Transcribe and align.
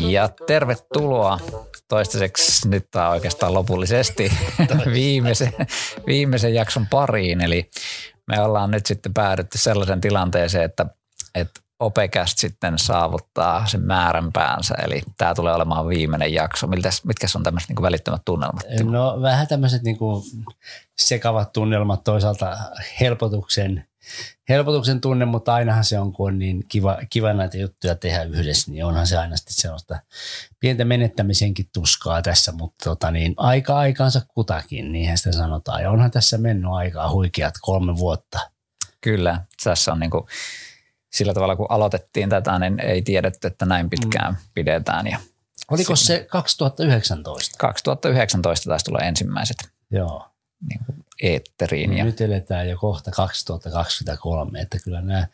Ja 0.00 0.28
tervetuloa 0.46 1.38
toistaiseksi, 1.88 2.68
nyt 2.68 2.86
tämä 2.90 3.10
oikeastaan 3.10 3.54
lopullisesti 3.54 4.32
viimeisen, 4.92 5.52
viimeisen 6.06 6.54
jakson 6.54 6.86
pariin. 6.86 7.40
Eli 7.40 7.70
me 8.26 8.40
ollaan 8.40 8.70
nyt 8.70 8.86
sitten 8.86 9.14
päädytty 9.14 9.58
sellaisen 9.58 10.00
tilanteeseen, 10.00 10.64
että, 10.64 10.86
että 11.34 11.60
Opecast 11.80 12.38
sitten 12.38 12.78
saavuttaa 12.78 13.66
sen 13.66 13.82
määränpäänsä, 13.82 14.74
eli 14.74 15.02
tämä 15.16 15.34
tulee 15.34 15.54
olemaan 15.54 15.88
viimeinen 15.88 16.32
jakso. 16.32 16.66
Miltäs, 16.66 17.04
mitkä 17.04 17.26
on 17.36 17.42
tämmöiset 17.42 17.68
niin 17.68 17.82
välittömät 17.82 18.22
tunnelmat? 18.24 18.62
No 18.82 19.22
vähän 19.22 19.46
tämmöiset 19.46 19.82
niin 19.82 19.98
sekavat 20.98 21.52
tunnelmat, 21.52 22.04
toisaalta 22.04 22.56
helpotuksen 23.00 23.84
helpotuksen 24.48 25.00
tunne, 25.00 25.24
mutta 25.24 25.54
ainahan 25.54 25.84
se 25.84 25.98
on, 25.98 26.12
kun 26.12 26.28
on 26.28 26.38
niin 26.38 26.64
kiva, 26.68 26.98
kiva 27.10 27.32
näitä 27.32 27.58
juttuja 27.58 27.94
tehdä 27.94 28.22
yhdessä, 28.22 28.70
niin 28.70 28.84
onhan 28.84 29.06
se 29.06 29.18
aina 29.18 29.36
sitten 29.36 29.54
sellaista 29.54 29.98
pientä 30.60 30.84
menettämisenkin 30.84 31.68
tuskaa 31.72 32.22
tässä, 32.22 32.52
mutta 32.52 32.84
tota 32.84 33.10
niin, 33.10 33.34
aika 33.36 33.76
aikaansa 33.76 34.20
kutakin, 34.28 34.92
niinhän 34.92 35.18
sitä 35.18 35.32
sanotaan. 35.32 35.82
Ja 35.82 35.90
onhan 35.90 36.10
tässä 36.10 36.38
mennyt 36.38 36.70
aikaa 36.72 37.12
huikeat 37.12 37.54
kolme 37.60 37.96
vuotta. 37.96 38.38
Kyllä, 39.00 39.40
tässä 39.64 39.92
on 39.92 40.00
niin 40.00 40.10
kuin, 40.10 40.24
sillä 41.12 41.34
tavalla 41.34 41.56
kun 41.56 41.66
aloitettiin 41.68 42.28
tätä, 42.28 42.58
niin 42.58 42.80
ei 42.80 43.02
tiedetty, 43.02 43.46
että 43.46 43.66
näin 43.66 43.90
pitkään 43.90 44.32
mm. 44.32 44.38
pidetään. 44.54 45.06
Ja 45.06 45.18
Oliko 45.70 45.96
se 45.96 46.26
2019? 46.30 47.58
2019 47.58 48.70
taisi 48.70 48.84
tulla 48.84 48.98
ensimmäiset. 48.98 49.56
Joo 49.90 50.36
niin 50.60 50.80
kuin 50.86 51.05
eetteriin. 51.22 51.96
Ja... 51.96 52.04
Nyt 52.04 52.20
eletään 52.20 52.68
jo 52.68 52.76
kohta 52.78 53.10
2023, 53.10 54.60
että 54.60 54.78
kyllä 54.84 55.00
nämä 55.00 55.26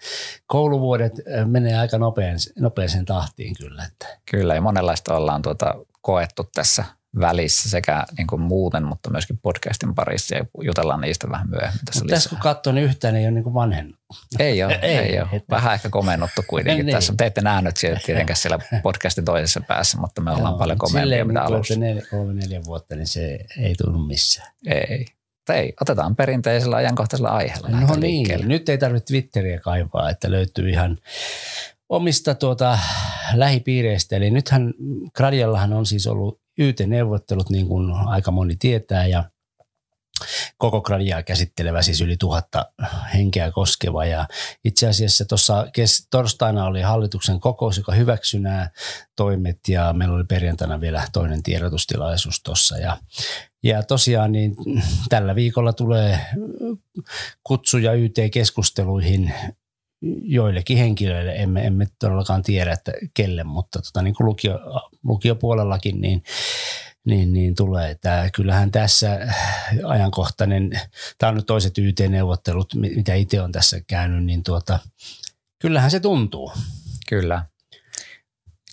kouluvuodet 0.46 1.12
äh, 1.12 1.46
menee 1.46 1.78
aika 1.78 1.98
nopean, 1.98 2.36
nopeaseen 2.58 3.04
tahtiin 3.04 3.54
kyllä. 3.56 3.84
Että. 3.84 4.06
Kyllä 4.30 4.54
ja 4.54 4.60
monenlaista 4.60 5.16
ollaan 5.16 5.42
tuota 5.42 5.74
koettu 6.00 6.48
tässä 6.54 6.84
välissä 7.20 7.70
sekä 7.70 8.04
niin 8.18 8.26
kuin 8.26 8.40
muuten, 8.40 8.84
mutta 8.84 9.10
myöskin 9.10 9.38
podcastin 9.38 9.94
parissa 9.94 10.34
ja 10.34 10.44
jutellaan 10.62 11.00
niistä 11.00 11.30
vähän 11.30 11.48
myöhemmin 11.48 11.84
tässä 11.84 12.04
Tässä 12.08 12.30
kun 12.30 12.38
katsoo, 12.38 12.72
niin 12.72 12.84
yhtään 12.84 13.16
ei 13.16 13.24
ole 13.24 13.30
niin 13.30 13.54
vanhennut. 13.54 13.96
Ei 14.38 14.64
ole, 14.64 14.74
ei, 14.82 14.96
ei 14.96 15.20
ole. 15.20 15.28
Että... 15.32 15.56
Vähän 15.56 15.74
ehkä 15.74 15.90
komennuttu 15.90 16.42
kuitenkin 16.46 16.86
niin. 16.86 16.96
tässä. 16.96 17.14
Te 17.16 17.26
ette 17.26 17.40
nähnyt 17.40 17.76
siellä 17.76 18.00
tietenkään 18.06 18.36
siellä 18.36 18.58
podcastin 18.82 19.24
toisessa 19.24 19.60
päässä, 19.60 19.98
mutta 19.98 20.20
me 20.20 20.30
ollaan 20.30 20.52
Joo, 20.52 20.58
paljon 20.58 20.78
komeampia 20.78 21.24
mitä 21.24 21.40
niin 21.40 21.54
alussa. 21.54 21.78
Neljä, 21.78 22.02
kolme, 22.10 22.32
neljä 22.32 22.60
vuotta, 22.64 22.94
niin 22.96 23.06
se 23.06 23.38
ei 23.58 23.74
tunnu 23.74 23.98
missään. 23.98 24.52
Ei. 24.66 25.06
Mutta 25.42 25.54
ei, 25.54 25.72
otetaan 25.80 26.16
perinteisellä 26.16 26.76
ajankohtaisella 26.76 27.30
aiheella. 27.30 27.68
No 27.68 27.94
niin, 27.94 28.00
liikkeelle. 28.00 28.46
nyt 28.46 28.68
ei 28.68 28.78
tarvitse 28.78 29.06
Twitteriä 29.06 29.60
kaivaa, 29.60 30.10
että 30.10 30.30
löytyy 30.30 30.68
ihan 30.70 30.98
omista 31.88 32.34
tuota, 32.34 32.78
lähipiireistä. 33.34 34.16
Eli 34.16 34.30
nythän 34.30 34.74
Gradiallahan 35.16 35.72
on 35.72 35.86
siis 35.86 36.06
ollut 36.06 36.40
YT-neuvottelut, 36.58 37.50
niin 37.50 37.66
kuin 37.66 37.92
aika 37.92 38.30
moni 38.30 38.56
tietää, 38.56 39.06
ja 39.06 39.24
koko 40.56 40.80
Gradiaa 40.80 41.22
käsittelevä, 41.22 41.82
siis 41.82 42.00
yli 42.00 42.16
tuhatta 42.16 42.66
henkeä 43.14 43.50
koskeva. 43.50 44.04
Ja 44.04 44.26
itse 44.64 44.88
asiassa 44.88 45.24
tuossa 45.24 45.66
torstaina 46.10 46.64
oli 46.64 46.80
hallituksen 46.82 47.40
kokous, 47.40 47.76
joka 47.76 47.92
hyväksyi 47.92 48.40
nämä 48.40 48.70
toimet 49.16 49.58
ja 49.68 49.92
meillä 49.92 50.14
oli 50.14 50.24
perjantaina 50.24 50.80
vielä 50.80 51.02
toinen 51.12 51.42
tiedotustilaisuus 51.42 52.42
tuossa. 52.42 52.78
Ja, 52.78 52.98
ja 53.62 53.82
tosiaan 53.82 54.32
niin 54.32 54.56
tällä 55.08 55.34
viikolla 55.34 55.72
tulee 55.72 56.20
kutsuja 57.44 57.92
YT-keskusteluihin 57.92 59.32
joillekin 60.22 60.78
henkilöille, 60.78 61.34
emme, 61.34 61.66
emme 61.66 61.86
todellakaan 61.98 62.42
tiedä, 62.42 62.72
että 62.72 62.92
kelle, 63.14 63.44
mutta 63.44 63.82
tota, 63.82 64.02
niin 64.02 64.14
kuin 64.14 64.26
lukio, 64.26 64.58
lukiopuolellakin, 65.04 66.00
niin 66.00 66.22
niin, 67.04 67.32
niin 67.32 67.54
tulee. 67.54 67.90
Että 67.90 68.30
kyllähän 68.34 68.70
tässä 68.70 69.18
ajankohtainen, 69.84 70.70
tämä 71.18 71.28
on 71.30 71.36
nyt 71.36 71.46
toiset 71.46 71.78
YT-neuvottelut, 71.78 72.74
mitä 72.74 73.14
itse 73.14 73.40
on 73.40 73.52
tässä 73.52 73.80
käynyt, 73.86 74.24
niin 74.24 74.42
tuota, 74.42 74.78
kyllähän 75.58 75.90
se 75.90 76.00
tuntuu. 76.00 76.52
Kyllä. 77.08 77.44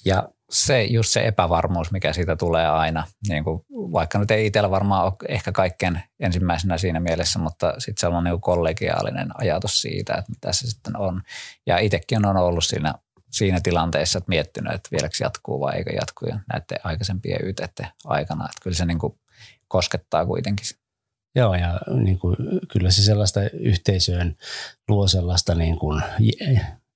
Ja 0.05 0.29
se 0.49 0.83
just 0.83 1.09
se 1.09 1.27
epävarmuus, 1.27 1.91
mikä 1.91 2.13
siitä 2.13 2.35
tulee 2.35 2.67
aina, 2.67 3.07
niin 3.27 3.43
kuin, 3.43 3.65
vaikka 3.71 4.19
nyt 4.19 4.31
ei 4.31 4.45
itsellä 4.45 4.71
varmaan 4.71 5.05
ole 5.05 5.13
ehkä 5.27 5.51
kaikkein 5.51 5.99
ensimmäisenä 6.19 6.77
siinä 6.77 6.99
mielessä, 6.99 7.39
mutta 7.39 7.73
sitten 7.77 7.99
se 7.99 8.07
on 8.07 8.23
niin 8.23 8.41
kollegiaalinen 8.41 9.29
ajatus 9.33 9.81
siitä, 9.81 10.13
että 10.13 10.31
mitä 10.31 10.53
se 10.53 10.67
sitten 10.67 10.97
on. 10.97 11.21
Ja 11.65 11.77
itsekin 11.77 12.25
on 12.25 12.37
ollut 12.37 12.65
siinä 12.65 12.93
siinä 13.31 13.59
tilanteessa, 13.63 14.17
että 14.17 14.29
miettinyt, 14.29 14.73
että 14.73 14.89
vieläkö 14.91 15.15
jatkuu 15.21 15.59
vai 15.59 15.77
eikö 15.77 15.91
jatku 15.91 16.25
ja 16.25 16.39
näiden 16.53 16.79
aikaisempien 16.83 17.47
yteiden 17.47 17.87
aikana. 18.05 18.45
Että 18.45 18.63
kyllä 18.63 18.75
se 18.75 18.85
niin 18.85 18.99
kuin 18.99 19.19
koskettaa 19.67 20.25
kuitenkin. 20.25 20.65
Joo, 21.35 21.55
ja 21.55 21.79
niin 22.03 22.19
kuin, 22.19 22.35
kyllä 22.71 22.91
se 22.91 23.03
sellaista 23.03 23.39
yhteisöön 23.53 24.35
luo 24.87 25.07
sellaista 25.07 25.55
niin 25.55 25.79
kuin 25.79 26.03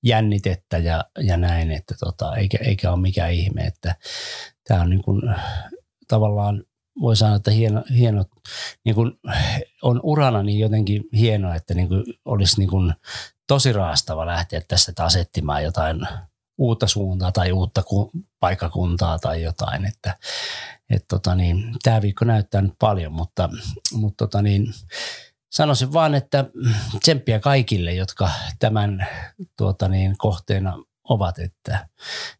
jännitettä 0.03 0.77
ja, 0.77 1.03
ja 1.19 1.37
näin, 1.37 1.71
että 1.71 1.95
tota, 1.99 2.35
eikä, 2.35 2.57
eikä 2.61 2.91
ole 2.91 3.01
mikään 3.01 3.33
ihme, 3.33 3.61
että 3.61 3.95
tämä 4.67 4.81
on 4.81 4.89
niin 4.89 5.03
kuin, 5.03 5.21
tavallaan 6.07 6.63
voi 7.01 7.15
sanoa, 7.15 7.35
että 7.35 7.51
hieno, 7.51 7.83
hieno 7.97 8.25
niin 8.85 8.95
kuin 8.95 9.11
on 9.81 9.99
urana 10.03 10.43
niin 10.43 10.59
jotenkin 10.59 11.03
hienoa, 11.17 11.55
että 11.55 11.73
niin 11.73 11.87
kuin 11.87 12.03
olisi 12.25 12.59
niin 12.59 12.69
kuin 12.69 12.93
tosi 13.47 13.73
raastava 13.73 14.25
lähteä 14.25 14.61
tässä 14.67 14.93
asettimaan 14.99 15.63
jotain 15.63 16.07
uutta 16.57 16.87
suuntaa 16.87 17.31
tai 17.31 17.51
uutta 17.51 17.83
ku, 17.83 18.11
paikakuntaa 18.39 19.19
tai 19.19 19.43
jotain. 19.43 19.85
Että, 19.85 20.17
et 20.89 21.05
tota 21.07 21.35
niin, 21.35 21.75
tämä 21.83 22.01
viikko 22.01 22.25
näyttää 22.25 22.61
nyt 22.61 22.73
paljon, 22.79 23.13
mutta, 23.13 23.49
mutta 23.93 24.25
tota 24.25 24.41
niin, 24.41 24.73
sanoisin 25.51 25.93
vaan, 25.93 26.15
että 26.15 26.45
tsemppiä 26.99 27.39
kaikille, 27.39 27.93
jotka 27.93 28.29
tämän 28.59 29.07
tuota 29.57 29.87
niin, 29.87 30.17
kohteena 30.17 30.77
ovat. 31.03 31.39
Että, 31.39 31.87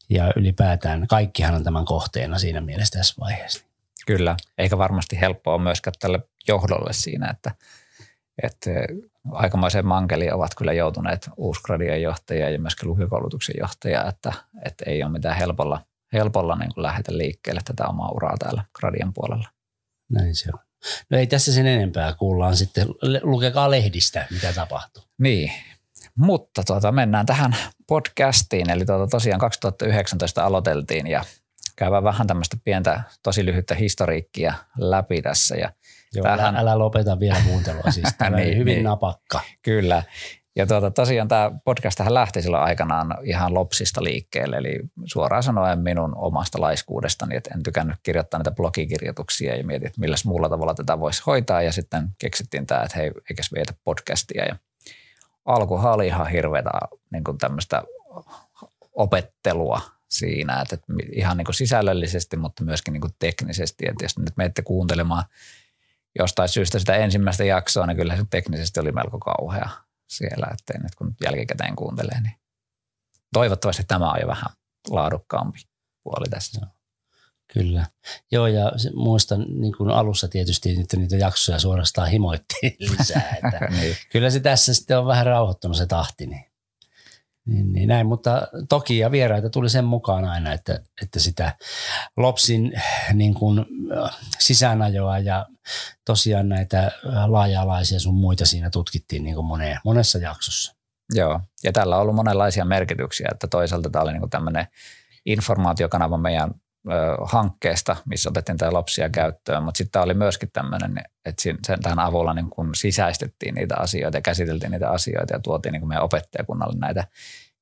ja 0.09 0.34
ylipäätään 0.36 1.08
kaikkihan 1.08 1.56
on 1.56 1.63
tämän 1.63 1.86
kohteena 1.86 2.40
siinä 2.40 2.62
mielessä 2.62 3.00
tässä 3.00 3.16
vaiheessa. 3.19 3.72
Kyllä, 4.08 4.36
eikä 4.58 4.78
varmasti 4.78 5.22
helppoa 5.22 5.58
myöskään 5.58 5.94
tälle 6.00 6.20
johdolle 6.48 6.94
siinä, 6.94 7.30
että, 7.30 7.52
että 8.44 8.70
aikamoiseen 9.31 9.86
mankeliin 9.86 10.34
ovat 10.34 10.56
kyllä 10.56 10.74
joutuneet 10.74 11.30
uusgradien 11.38 12.02
johtajia 12.02 12.50
ja 12.50 12.59
myöskin 12.59 12.90
lukiokoulutuksen 12.90 13.56
johtaja, 13.59 14.06
että, 14.06 14.34
että 14.66 14.84
ei 14.88 15.04
ole 15.04 15.12
mitään 15.12 15.38
helpolla, 15.38 15.86
helpolla 16.14 16.56
niin 16.56 16.74
kuin 16.74 16.84
lähteä 16.84 17.18
liikkeelle 17.18 17.62
tätä 17.66 17.88
omaa 17.88 18.12
uraa 18.12 18.38
täällä 18.38 18.64
gradien 18.80 19.14
puolella. 19.14 19.50
Näin 20.10 20.36
se 20.36 20.50
on. 20.54 20.60
No 21.10 21.18
ei 21.18 21.28
tässä 21.28 21.54
sen 21.54 21.68
enempää, 21.68 22.14
kuullaan 22.14 22.58
sitten, 22.58 22.88
lukekaa 23.22 23.72
lehdistä, 23.72 24.28
mitä 24.31 24.54
tapahtuu. 24.54 25.04
Niin, 25.18 25.52
mutta 26.16 26.64
tuota, 26.64 26.92
mennään 26.92 27.25
tähän 27.25 27.56
podcastiin, 27.88 28.70
eli 28.70 28.86
tuota, 28.86 29.08
tosiaan 29.08 29.40
2019 29.40 30.46
aloiteltiin 30.46 31.08
ja 31.08 31.24
käydään 31.75 32.03
vähän 32.03 32.28
tämmöistä 32.28 32.57
pientä, 32.63 33.03
tosi 33.23 33.45
lyhyttä 33.45 33.75
historiikkia 33.75 34.53
läpi 34.78 35.22
tässä 35.22 35.56
ja– 35.56 35.72
Joo, 36.13 36.23
Tähän... 36.23 36.56
älä 36.56 36.79
lopeta 36.79 37.19
vielä 37.19 37.38
kuuntelua, 37.47 37.91
siis 37.91 38.13
tämä 38.17 38.38
niin, 38.38 38.57
hyvin 38.57 38.73
niin, 38.73 38.84
napakka. 38.84 39.41
Kyllä. 39.61 40.03
Ja 40.56 40.67
tuota, 40.67 40.91
tosiaan 40.91 41.28
tämä 41.28 41.51
podcast 41.66 42.00
lähti 42.09 42.41
silloin 42.41 42.63
aikanaan 42.63 43.17
ihan 43.23 43.53
lopsista 43.53 44.03
liikkeelle, 44.03 44.56
eli 44.56 44.79
suoraan 45.06 45.44
sanoen 45.44 45.79
minun 45.79 46.17
omasta 46.17 46.62
laiskuudestani, 46.62 47.35
että 47.35 47.50
en 47.56 47.63
tykännyt 47.63 47.95
kirjoittaa 48.03 48.38
näitä 48.38 48.51
blogikirjoituksia 48.51 49.56
ja 49.56 49.63
mietin, 49.63 49.88
että 49.88 50.01
millä 50.01 50.16
muulla 50.25 50.50
tavalla 50.50 50.73
tätä 50.73 51.00
voisi 51.00 51.23
hoitaa 51.25 51.62
ja 51.62 51.72
sitten 51.72 52.09
keksittiin 52.19 52.67
tämä, 52.67 52.83
että 52.83 52.97
hei, 52.97 53.12
eikäs 53.29 53.53
vietä 53.53 53.73
podcastia 53.83 54.45
ja 54.45 54.56
alkuhan 55.45 55.94
oli 55.94 56.07
ihan 56.07 56.28
hirveätä 56.28 56.69
niin 57.12 57.23
kuin 57.23 57.38
tämmöistä 57.38 57.83
opettelua 58.92 59.81
siinä, 60.13 60.62
että 60.62 60.77
ihan 61.15 61.38
niin 61.38 61.45
kuin 61.45 61.56
sisällöllisesti, 61.56 62.38
mutta 62.38 62.63
myöskin 62.63 62.94
niin 62.94 63.01
kuin 63.01 63.13
teknisesti, 63.19 63.86
että 63.88 64.06
jos 64.06 64.18
nyt 64.18 64.38
menette 64.38 64.62
kuuntelemaan– 64.62 65.24
jostain 66.19 66.50
syystä 66.50 66.80
sitä 66.80 66.95
ensimmäistä 66.95 67.44
jaksoa, 67.44 67.88
niin 67.88 67.98
kyllä 67.98 68.18
se 68.18 68.24
teknisesti 68.30 68.80
oli 68.80 68.92
melko 68.92 69.19
kauhea 69.19 69.69
siellä, 70.10 70.48
että 70.54 70.83
nyt 70.83 70.95
kun 70.95 71.15
jälkikäteen 71.24 71.75
kuuntelee, 71.75 72.21
niin 72.21 72.36
toivottavasti 73.33 73.83
tämä 73.83 74.12
on 74.12 74.21
jo 74.21 74.27
vähän 74.27 74.54
laadukkaampi 74.89 75.60
puoli 76.04 76.30
tässä. 76.30 76.62
Kyllä. 77.54 77.86
Joo, 78.31 78.48
ja 78.48 78.71
muistan 78.95 79.45
niin 79.50 79.74
kuin 79.77 79.89
alussa 79.89 80.27
tietysti 80.27 80.80
että 80.81 80.98
niitä 80.98 81.15
jaksoja 81.15 81.60
suorastaan 81.60 82.10
himoittiin 82.10 82.75
lisää. 82.98 83.36
Että 83.36 83.68
niin. 83.81 83.95
Kyllä 84.12 84.30
se 84.30 84.39
tässä 84.39 84.74
sitten 84.74 85.00
on 85.00 85.06
vähän 85.06 85.25
rauhoittunut 85.25 85.77
se 85.77 85.86
tahti. 85.86 86.25
Niin. 86.27 86.45
Niin, 87.45 87.74
niin 87.74 87.88
näin, 87.88 88.07
mutta 88.07 88.48
toki 88.69 88.98
ja 88.98 89.12
vieraita 89.12 89.50
tuli 89.50 89.69
sen 89.69 89.86
mukaan 89.86 90.25
aina, 90.25 90.54
että, 90.54 90.80
että 91.01 91.19
sitä 91.19 91.56
Lopsin 92.18 92.74
niin 93.13 93.34
kuin, 93.34 93.66
sisäänajoa 94.40 95.19
ja 95.19 95.45
tosiaan 96.06 96.50
näitä 96.50 96.92
laaja-alaisia 97.28 98.00
sun 98.00 98.16
muita 98.16 98.45
siinä 98.45 98.69
tutkittiin 98.69 99.24
niin 99.24 99.36
kuin 99.36 99.45
moneen, 99.45 99.80
monessa 99.86 100.18
jaksossa. 100.18 100.75
Joo, 101.13 101.40
ja 101.63 101.72
tällä 101.72 101.95
on 101.95 102.01
ollut 102.01 102.16
monenlaisia 102.16 102.66
merkityksiä, 102.66 103.30
että 103.31 103.48
toisaalta 103.48 103.89
tämä 103.89 104.04
oli 104.04 104.13
niin 104.13 104.30
tämmöinen 104.30 104.68
informaatiokanava 105.25 106.18
meidän 106.18 106.51
hankkeesta, 107.25 107.95
missä 108.06 108.30
otettiin 108.30 108.57
tämä 108.57 108.74
lapsia 108.74 109.09
käyttöön, 109.09 109.63
mutta 109.63 109.77
sitten 109.77 110.01
oli 110.01 110.13
myöskin 110.13 110.50
tämmöinen, 110.53 110.97
että 111.25 111.41
sen, 111.41 111.57
tähän 111.83 112.00
avulla 112.00 112.33
niin 112.33 112.50
kun 112.50 112.75
sisäistettiin 112.75 113.56
niitä 113.56 113.75
asioita 113.77 114.18
ja 114.18 114.21
käsiteltiin 114.21 114.71
niitä 114.71 114.89
asioita 114.89 115.33
ja 115.33 115.39
tuotiin 115.39 115.74
niin 115.74 115.88
meidän 115.88 116.03
opettajakunnalle 116.03 116.80
näitä. 116.80 117.07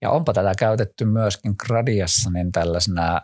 Ja 0.01 0.09
onpa 0.09 0.33
tätä 0.33 0.53
käytetty 0.57 1.05
myöskin 1.05 1.55
Gradiassa 1.67 2.29
niin 2.29 2.51
tällaisena 2.51 3.21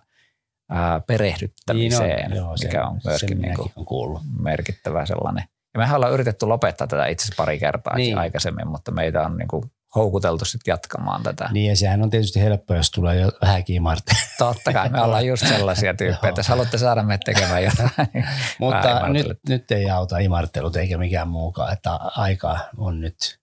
ää, 0.70 1.00
perehdyttämiseen, 1.00 2.32
niin 2.32 2.42
on, 2.42 2.48
joo, 2.48 2.56
mikä 2.64 2.86
on 2.86 3.02
myöskin 3.06 3.42
niin 3.42 3.56
kuin 3.58 3.72
on 3.90 4.22
merkittävä 4.40 5.06
sellainen. 5.06 5.44
Ja 5.74 5.80
mehän 5.80 5.96
ollaan 5.96 6.14
yritetty 6.14 6.46
lopettaa 6.46 6.88
tätä 6.88 7.06
itse 7.06 7.24
asiassa 7.24 7.44
pari 7.44 7.60
kertaa 7.60 7.96
niin. 7.96 8.18
aikaisemmin, 8.18 8.68
mutta 8.68 8.92
meitä 8.92 9.22
on 9.22 9.38
niin 9.38 9.48
kuin 9.48 9.64
houkuteltu 9.98 10.46
sitten 10.46 10.72
jatkamaan 10.72 11.24
tätä. 11.24 11.50
Niin 11.52 11.70
ja 11.70 11.76
sehän 11.76 12.02
on 12.02 12.10
tietysti 12.10 12.42
helppo, 12.42 12.74
jos 12.74 12.92
tulee 12.92 13.20
jo 13.20 13.32
vähän 13.42 13.64
kiimarte. 13.64 14.12
Totta 14.38 14.74
kai, 14.74 14.90
me 14.90 15.02
ollaan 15.02 15.28
just 15.28 15.48
sellaisia 15.48 15.94
tyyppejä, 15.94 16.30
että 16.30 16.40
jos 16.40 16.48
haluatte 16.48 16.78
saada 16.78 17.04
meidät 17.04 17.22
tekemään 17.26 17.64
jotain. 17.64 17.90
Niin 18.14 18.26
Mutta 18.60 19.10
nyt, 19.10 19.40
nyt 19.50 19.72
ei 19.72 19.90
auta 19.90 20.18
imartelut 20.18 20.76
eikä 20.76 20.98
mikään 20.98 21.28
muukaan, 21.28 21.74
että 21.74 21.92
aika 21.96 22.60
on 22.78 23.02
nyt 23.02 23.40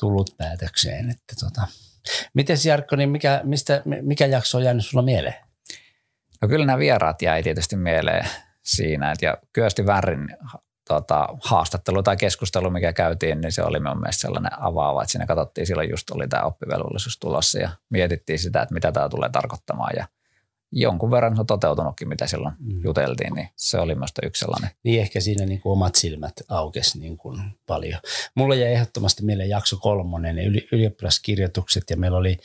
tullut 0.00 0.30
päätökseen. 0.38 1.10
Että 1.10 1.34
tota. 1.40 1.68
Miten 2.34 2.56
Jarkko, 2.64 2.96
niin 2.96 3.10
mikä, 3.10 3.40
mistä, 3.44 3.82
mikä 4.02 4.26
jakso 4.26 4.58
on 4.58 4.64
jäänyt 4.64 4.86
sulla 4.86 5.02
mieleen? 5.02 5.34
No 6.42 6.48
kyllä 6.48 6.66
nämä 6.66 6.78
vieraat 6.78 7.22
jäi 7.22 7.42
tietysti 7.42 7.76
mieleen 7.76 8.28
siinä, 8.62 9.12
että 9.12 9.26
ja 9.26 9.36
Kyösti 9.52 9.86
Värrin 9.86 10.28
tota, 10.88 11.28
haastattelu 11.42 12.02
tai 12.02 12.16
keskustelu, 12.16 12.70
mikä 12.70 12.92
käytiin, 12.92 13.40
niin 13.40 13.52
se 13.52 13.62
oli 13.62 13.80
mun 13.80 14.00
mielestä 14.00 14.20
sellainen 14.20 14.62
avaava, 14.62 15.02
että 15.02 15.12
siinä 15.12 15.26
katsottiin, 15.26 15.66
silloin 15.66 15.90
just 15.90 16.10
oli 16.10 16.28
tämä 16.28 16.42
oppivelvollisuus 16.42 17.18
tulossa 17.18 17.58
ja 17.58 17.70
mietittiin 17.90 18.38
sitä, 18.38 18.62
että 18.62 18.74
mitä 18.74 18.92
tämä 18.92 19.08
tulee 19.08 19.28
tarkoittamaan 19.28 19.92
ja 19.96 20.06
jonkun 20.72 21.10
verran 21.10 21.36
se 21.36 21.40
on 21.40 21.46
toteutunutkin, 21.46 22.08
mitä 22.08 22.26
silloin 22.26 22.54
mm. 22.58 22.84
juteltiin, 22.84 23.34
niin 23.34 23.48
se 23.56 23.78
oli 23.78 23.94
myös 23.94 24.10
yksi 24.22 24.40
sellainen. 24.40 24.70
Niin 24.82 25.00
ehkä 25.00 25.20
siinä 25.20 25.46
niin 25.46 25.60
kuin 25.60 25.72
omat 25.72 25.94
silmät 25.94 26.34
aukesi 26.48 26.98
niin 26.98 27.16
kuin 27.16 27.40
paljon. 27.66 28.00
Mulla 28.34 28.54
jäi 28.54 28.72
ehdottomasti 28.72 29.24
mieleen 29.24 29.48
jakso 29.48 29.76
kolmonen, 29.76 30.38
yli, 30.38 30.68
ylioppilaskirjoitukset 30.72 31.90
ja 31.90 31.96
meillä 31.96 32.18
oli 32.18 32.36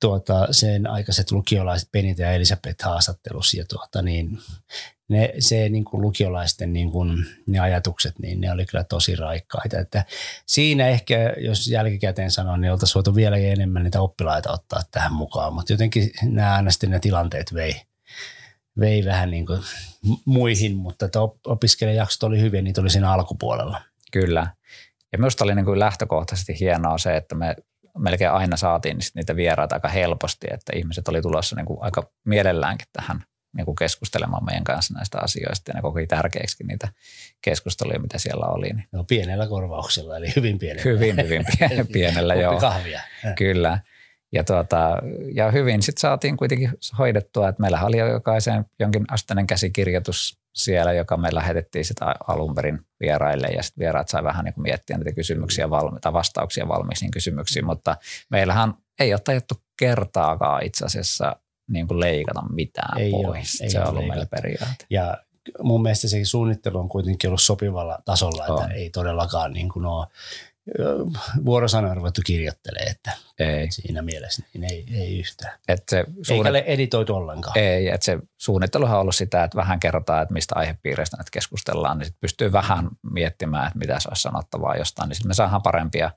tuota, 0.00 0.48
sen 0.50 0.86
aikaiset 0.86 1.32
lukiolaiset 1.32 1.92
Benita 1.92 2.22
ja 2.22 2.32
Elisabeth 2.32 2.84
haastattelussa 2.84 3.56
ja 3.56 3.64
tuota, 3.68 4.02
niin, 4.02 4.38
ne, 5.08 5.34
se 5.38 5.68
niin 5.68 5.84
kuin 5.84 6.00
lukiolaisten 6.00 6.72
niin 6.72 6.90
kuin, 6.90 7.26
ne 7.46 7.58
ajatukset, 7.58 8.18
niin 8.18 8.40
ne 8.40 8.52
oli 8.52 8.66
kyllä 8.66 8.84
tosi 8.84 9.16
raikkaita. 9.16 9.78
Että 9.78 10.04
siinä 10.46 10.88
ehkä, 10.88 11.34
jos 11.38 11.68
jälkikäteen 11.68 12.30
sanon, 12.30 12.60
niin 12.60 12.72
oltaisiin 12.72 12.94
voitu 12.94 13.14
vielä 13.14 13.36
enemmän 13.36 13.82
niitä 13.82 14.00
oppilaita 14.00 14.52
ottaa 14.52 14.80
tähän 14.90 15.12
mukaan, 15.12 15.52
mutta 15.52 15.72
jotenkin 15.72 16.10
nämä 16.22 16.54
aina 16.54 16.70
sitten 16.70 16.90
ne 16.90 17.00
tilanteet 17.00 17.54
vei, 17.54 17.82
vei 18.80 19.04
vähän 19.04 19.30
niin 19.30 19.46
kuin 19.46 19.60
muihin, 20.24 20.76
mutta 20.76 21.06
että 21.06 21.18
opiskelijajaksot 21.46 22.22
oli 22.22 22.40
hyviä, 22.40 22.62
niitä 22.62 22.80
oli 22.80 22.90
siinä 22.90 23.12
alkupuolella. 23.12 23.82
Kyllä. 24.12 24.46
Ja 25.12 25.18
minusta 25.18 25.44
oli 25.44 25.54
niin 25.54 25.64
kuin 25.64 25.78
lähtökohtaisesti 25.78 26.60
hienoa 26.60 26.98
se, 26.98 27.16
että 27.16 27.34
me 27.34 27.56
melkein 27.98 28.30
aina 28.30 28.56
saatiin 28.56 28.98
niitä 29.14 29.36
vieraita 29.36 29.76
aika 29.76 29.88
helposti, 29.88 30.46
että 30.50 30.72
ihmiset 30.76 31.08
oli 31.08 31.22
tulossa 31.22 31.56
niin 31.56 31.66
kuin 31.66 31.82
aika 31.82 32.10
mielelläänkin 32.24 32.88
tähän 32.92 33.24
niin 33.58 33.64
kuin 33.64 33.76
keskustelemaan 33.76 34.44
meidän 34.44 34.64
kanssa 34.64 34.94
näistä 34.94 35.18
asioista 35.18 35.70
ja 35.70 35.74
ne 35.74 35.82
koki 35.82 36.06
tärkeäksi 36.06 36.64
niitä 36.64 36.88
keskusteluja, 37.42 37.98
mitä 37.98 38.18
siellä 38.18 38.46
oli. 38.46 38.68
Niin. 38.68 38.88
No 38.92 39.04
pienellä 39.04 39.46
korvauksella, 39.46 40.16
eli 40.16 40.32
hyvin 40.36 40.58
pienellä. 40.58 40.90
Hyvin, 40.90 41.16
hyvin 41.16 41.44
pienellä, 41.92 42.34
joo. 42.34 42.60
kahvia. 42.60 43.00
Kyllä. 43.36 43.78
Ja, 44.32 44.44
tuota, 44.44 44.96
ja 45.34 45.50
hyvin 45.50 45.82
sitten 45.82 46.00
saatiin 46.00 46.36
kuitenkin 46.36 46.70
hoidettua, 46.98 47.48
että 47.48 47.60
meillä 47.60 47.82
oli 47.82 47.98
jo 47.98 48.06
jokaisen 48.06 48.64
jonkin 48.78 49.04
asteinen 49.10 49.46
käsikirjoitus 49.46 50.38
siellä, 50.54 50.92
joka 50.92 51.16
me 51.16 51.28
lähetettiin 51.32 51.84
sitä 51.84 52.14
alun 52.28 52.54
perin 52.54 52.78
vieraille 53.00 53.46
ja 53.46 53.62
sitten 53.62 53.82
vieraat 53.82 54.08
sai 54.08 54.24
vähän 54.24 54.44
niin 54.44 54.54
kuin 54.54 54.62
miettiä 54.62 54.98
niitä 54.98 55.12
kysymyksiä 55.12 55.70
valmi- 55.70 56.00
tai 56.00 56.12
vastauksia 56.12 56.68
valmiisiin 56.68 57.10
kysymyksiin, 57.10 57.64
mutta 57.64 57.96
meillähän 58.30 58.74
ei 59.00 59.12
ole 59.12 59.20
tajuttu 59.20 59.54
kertaakaan 59.78 60.62
itse 60.62 60.84
asiassa 60.84 61.36
niin 61.68 61.88
kuin 61.88 62.00
leikata 62.00 62.42
mitään 62.50 62.98
ei 62.98 63.10
pois. 63.10 63.60
Ole, 63.60 63.70
se 63.70 63.80
on 63.80 63.88
ollut 63.88 64.06
meillä 64.06 64.26
periaate. 64.26 64.86
Ja 64.90 65.18
mun 65.62 65.82
mielestä 65.82 66.08
se 66.08 66.24
suunnittelu 66.24 66.78
on 66.78 66.88
kuitenkin 66.88 67.28
ollut 67.28 67.42
sopivalla 67.42 67.98
tasolla, 68.04 68.44
on. 68.44 68.62
että 68.62 68.74
ei 68.74 68.90
todellakaan 68.90 69.52
niin 69.52 69.68
kuin 69.68 69.86
ole 69.86 70.06
vuorosanoja 71.44 71.94
ruvettu 71.94 72.20
kirjoittelee, 72.26 72.82
että 72.82 73.12
ei. 73.38 73.72
siinä 73.72 74.02
mielessä 74.02 74.42
niin 74.54 74.64
ei, 74.64 74.86
ei 74.92 75.18
yhtään. 75.18 75.58
Et 75.68 75.82
se 75.88 76.04
suunnit... 76.22 76.30
Eikä 76.30 76.48
ole 76.48 76.74
editoitu 76.74 77.14
ollenkaan. 77.14 77.58
Ei, 77.58 77.88
että 77.88 78.04
se 78.04 78.18
suunnitteluhan 78.38 78.94
on 78.94 79.00
ollut 79.00 79.14
sitä, 79.14 79.44
että 79.44 79.56
vähän 79.56 79.80
kerrotaan, 79.80 80.22
että 80.22 80.32
mistä 80.32 80.54
aihepiireistä 80.56 81.16
nyt 81.16 81.30
keskustellaan, 81.30 81.98
niin 81.98 82.06
sitten 82.06 82.20
pystyy 82.20 82.52
vähän 82.52 82.88
miettimään, 83.12 83.66
että 83.66 83.78
mitä 83.78 84.00
se 84.00 84.08
olisi 84.08 84.22
sanottavaa 84.22 84.76
jostain, 84.76 85.08
niin 85.08 85.16
sitten 85.16 85.30
me 85.30 85.34
saadaan 85.34 85.62
parempia, 85.62 86.10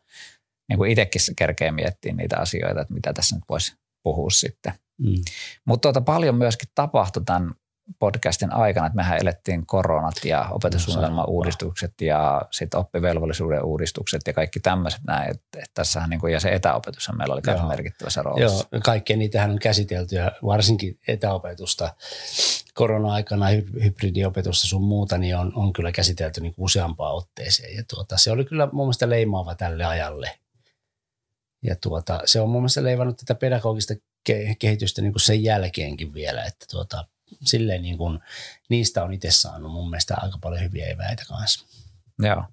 niin 0.70 0.78
kuin 0.78 0.92
itsekin 0.92 1.22
kerkee 1.36 1.72
miettiä 1.72 2.14
niitä 2.14 2.38
asioita, 2.38 2.82
että 2.82 2.94
mitä 2.94 3.14
tässä 3.14 3.36
nyt 3.36 3.44
voisi 3.50 3.76
puhua 4.04 4.30
sitten. 4.30 4.74
Mm. 5.02 5.22
Mutta 5.66 5.82
tuota, 5.82 6.02
paljon 6.02 6.36
myöskin 6.36 6.70
tapahtui 6.76 7.24
tämän 7.26 7.52
podcastin 8.00 8.54
aikana, 8.54 8.86
että 8.86 8.96
mehän 8.96 9.20
elettiin 9.22 9.66
koronat 9.66 10.26
ja 10.26 10.48
opetussuunnitelman 10.52 11.30
uudistukset 11.30 11.94
ja 12.02 12.42
sitten 12.52 12.80
oppivelvollisuuden 12.80 13.64
uudistukset 13.64 14.22
ja 14.28 14.34
kaikki 14.34 14.60
tämmöiset 14.60 15.02
näin. 15.08 15.32
Että 15.32 15.60
et 15.60 15.72
tässähän 15.74 16.10
niin 16.10 16.20
kuin, 16.20 16.34
ja 16.34 16.40
se 16.40 16.50
etäopetus 16.50 17.10
meillä 17.18 17.34
oli 17.34 17.42
myös 17.48 17.68
merkittävässä 17.68 18.22
roolissa. 18.22 18.68
Joo, 18.72 18.82
kaikkea 18.84 19.18
niitähän 19.18 19.52
on 19.52 19.60
käsitelty 19.60 20.16
ja 20.16 20.32
varsinkin 20.46 21.00
etäopetusta 21.08 21.94
korona-aikana, 22.74 23.46
hybridiopetusta 23.84 24.68
sun 24.68 24.84
muuta, 24.84 25.18
niin 25.18 25.38
on, 25.38 25.52
on 25.56 25.74
kyllä 25.74 25.92
käsitelty 25.92 26.42
niin 26.42 26.54
useampaan 26.58 27.16
otteeseen. 27.16 27.76
Ja 27.76 27.84
tuota, 27.96 28.18
se 28.18 28.32
oli 28.32 28.46
kyllä 28.46 28.70
mun 28.72 28.86
mielestä 28.86 29.10
leimaava 29.10 29.56
tälle 29.56 29.86
ajalle. 29.86 30.32
Ja 31.64 31.76
tuota, 31.76 32.22
se 32.26 32.42
on 32.42 32.50
mun 32.50 32.62
mielestä 32.62 32.84
leivannut 32.84 33.18
tätä 33.18 33.36
pedagogista 33.36 33.94
kehitystä 34.60 35.02
niin 35.02 35.14
kuin 35.14 35.22
sen 35.22 35.44
jälkeenkin 35.44 36.14
vielä, 36.14 36.44
että 36.44 36.66
tuota, 36.72 37.08
silleen 37.44 37.82
niin 37.82 37.98
kuin, 37.98 38.20
niistä 38.70 39.04
on 39.04 39.14
itse 39.14 39.32
saanut 39.32 39.72
mun 39.72 39.90
mielestä 39.90 40.16
aika 40.22 40.38
paljon 40.42 40.62
hyviä 40.62 40.88
eväitä 40.88 41.24
kanssa. 41.28 41.66
Joo. 42.20 42.44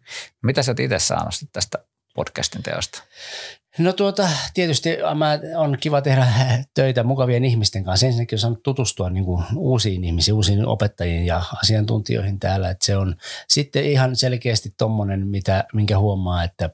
Mitä 0.42 0.62
sä 0.62 0.70
oot 0.70 0.80
itse 0.80 0.98
saanut 0.98 1.34
tästä 1.52 1.78
podcastin 2.14 2.62
teosta? 2.62 3.02
No 3.78 3.92
tuota, 3.92 4.28
tietysti 4.54 4.88
mä, 5.14 5.38
on 5.56 5.78
kiva 5.80 6.02
tehdä 6.02 6.26
töitä 6.74 7.02
mukavien 7.02 7.44
ihmisten 7.44 7.84
kanssa. 7.84 8.06
Ensinnäkin 8.06 8.36
on 8.36 8.40
saanut 8.40 8.62
tutustua 8.62 9.10
niin 9.10 9.24
kuin 9.24 9.44
uusiin 9.56 10.04
ihmisiin, 10.04 10.34
uusiin 10.34 10.66
opettajiin 10.66 11.26
ja 11.26 11.42
asiantuntijoihin 11.62 12.38
täällä. 12.38 12.70
Että 12.70 12.86
se 12.86 12.96
on 12.96 13.16
sitten 13.48 13.84
ihan 13.84 14.16
selkeästi 14.16 14.74
tommonen, 14.78 15.26
mitä, 15.26 15.64
minkä 15.72 15.98
huomaa, 15.98 16.44
että 16.44 16.70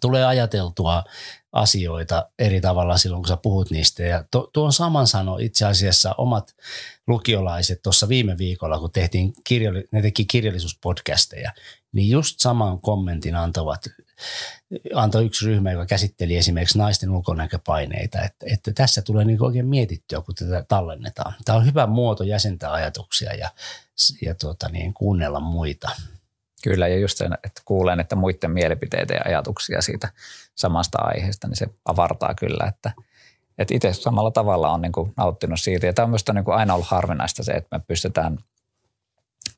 tulee 0.00 0.24
ajateltua 0.24 1.04
asioita 1.52 2.28
eri 2.38 2.60
tavalla 2.60 2.96
silloin, 2.96 3.22
kun 3.22 3.28
sä 3.28 3.36
puhut 3.36 3.70
niistä. 3.70 4.02
Ja 4.02 4.24
to, 4.30 4.50
tuon 4.52 4.72
saman 4.72 5.06
sano 5.06 5.38
itse 5.38 5.66
asiassa 5.66 6.14
omat 6.18 6.56
lukiolaiset 7.06 7.82
tuossa 7.82 8.08
viime 8.08 8.38
viikolla, 8.38 8.78
kun 8.78 8.92
tehtiin 8.92 9.32
kirjalli, 9.44 9.84
ne 9.92 10.02
teki 10.02 10.24
kirjallisuuspodcasteja, 10.24 11.52
niin 11.92 12.10
just 12.10 12.40
saman 12.40 12.80
kommentin 12.80 13.36
antavat, 13.36 13.80
antoi 14.94 15.24
yksi 15.26 15.46
ryhmä, 15.46 15.72
joka 15.72 15.86
käsitteli 15.86 16.36
esimerkiksi 16.36 16.78
naisten 16.78 17.10
ulkonäköpaineita, 17.10 18.22
että, 18.22 18.46
että 18.52 18.72
tässä 18.72 19.02
tulee 19.02 19.24
niin 19.24 19.42
oikein 19.42 19.66
mietittyä, 19.66 20.20
kun 20.20 20.34
tätä 20.34 20.64
tallennetaan. 20.68 21.34
Tämä 21.44 21.58
on 21.58 21.66
hyvä 21.66 21.86
muoto 21.86 22.24
jäsentää 22.24 22.72
ajatuksia 22.72 23.34
ja, 23.34 23.50
ja 24.22 24.34
tuota 24.34 24.68
niin, 24.68 24.94
kuunnella 24.94 25.40
muita. 25.40 25.90
Kyllä, 26.62 26.88
ja 26.88 26.98
just 26.98 27.18
sen, 27.18 27.32
että 27.44 27.62
kuulen, 27.64 28.00
että 28.00 28.16
muiden 28.16 28.50
mielipiteitä 28.50 29.14
ja 29.14 29.20
ajatuksia 29.24 29.82
siitä 29.82 30.08
samasta 30.54 30.98
aiheesta, 31.02 31.48
niin 31.48 31.56
se 31.56 31.66
avartaa 31.84 32.34
kyllä, 32.34 32.64
että, 32.68 32.92
että 33.58 33.74
itse 33.74 33.92
samalla 33.92 34.30
tavalla 34.30 34.70
on 34.70 34.80
niin 34.80 34.92
kuin 34.92 35.12
nauttinut 35.16 35.60
siitä. 35.60 35.86
Ja 35.86 35.92
tämä 35.92 36.04
on 36.04 36.10
myös 36.10 36.24
niin 36.32 36.44
kuin 36.44 36.56
aina 36.56 36.74
ollut 36.74 36.88
harvinaista 36.88 37.44
se, 37.44 37.52
että 37.52 37.78
me 37.78 37.84
pystytään 37.88 38.38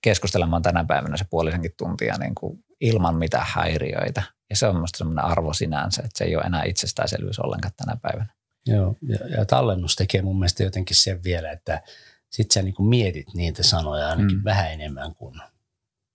keskustelemaan 0.03 0.63
tänä 0.63 0.85
päivänä 0.85 1.17
se 1.17 1.25
puolisenkin 1.31 1.75
tuntia 1.77 2.19
niin 2.19 2.35
kuin 2.35 2.65
ilman 2.81 3.17
mitään 3.17 3.47
häiriöitä. 3.49 4.23
Ja 4.51 4.57
se 4.57 4.67
on 4.67 4.75
minusta 4.75 4.99
sellainen 4.99 5.25
arvo 5.25 5.53
sinänsä, 5.53 6.03
että 6.05 6.19
se 6.19 6.25
ei 6.25 6.37
ole 6.37 6.45
enää 6.45 6.65
itsestäänselvyys 6.65 7.39
ollenkaan 7.39 7.75
tänä 7.77 7.97
päivänä. 8.03 8.35
Joo, 8.67 8.97
ja, 9.09 9.29
ja 9.29 9.45
tallennus 9.45 9.97
tekee 9.97 10.23
mun 10.23 10.39
mielestä 10.39 10.63
jotenkin 10.63 10.97
sen 10.97 11.25
vielä, 11.25 11.51
että 11.53 11.83
sit 12.31 12.51
sä 12.51 12.63
niin 12.63 12.75
kuin 12.75 12.89
mietit 12.89 13.27
niitä 13.35 13.63
sanoja 13.63 14.09
ainakin 14.09 14.37
mm. 14.37 14.45
vähän 14.45 14.73
enemmän 14.73 15.15
kuin 15.15 15.41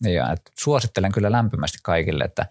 ja, 0.02 0.32
että 0.32 0.52
suosittelen 0.60 1.12
kyllä 1.12 1.32
lämpimästi 1.32 1.78
kaikille, 1.84 2.24
että, 2.24 2.46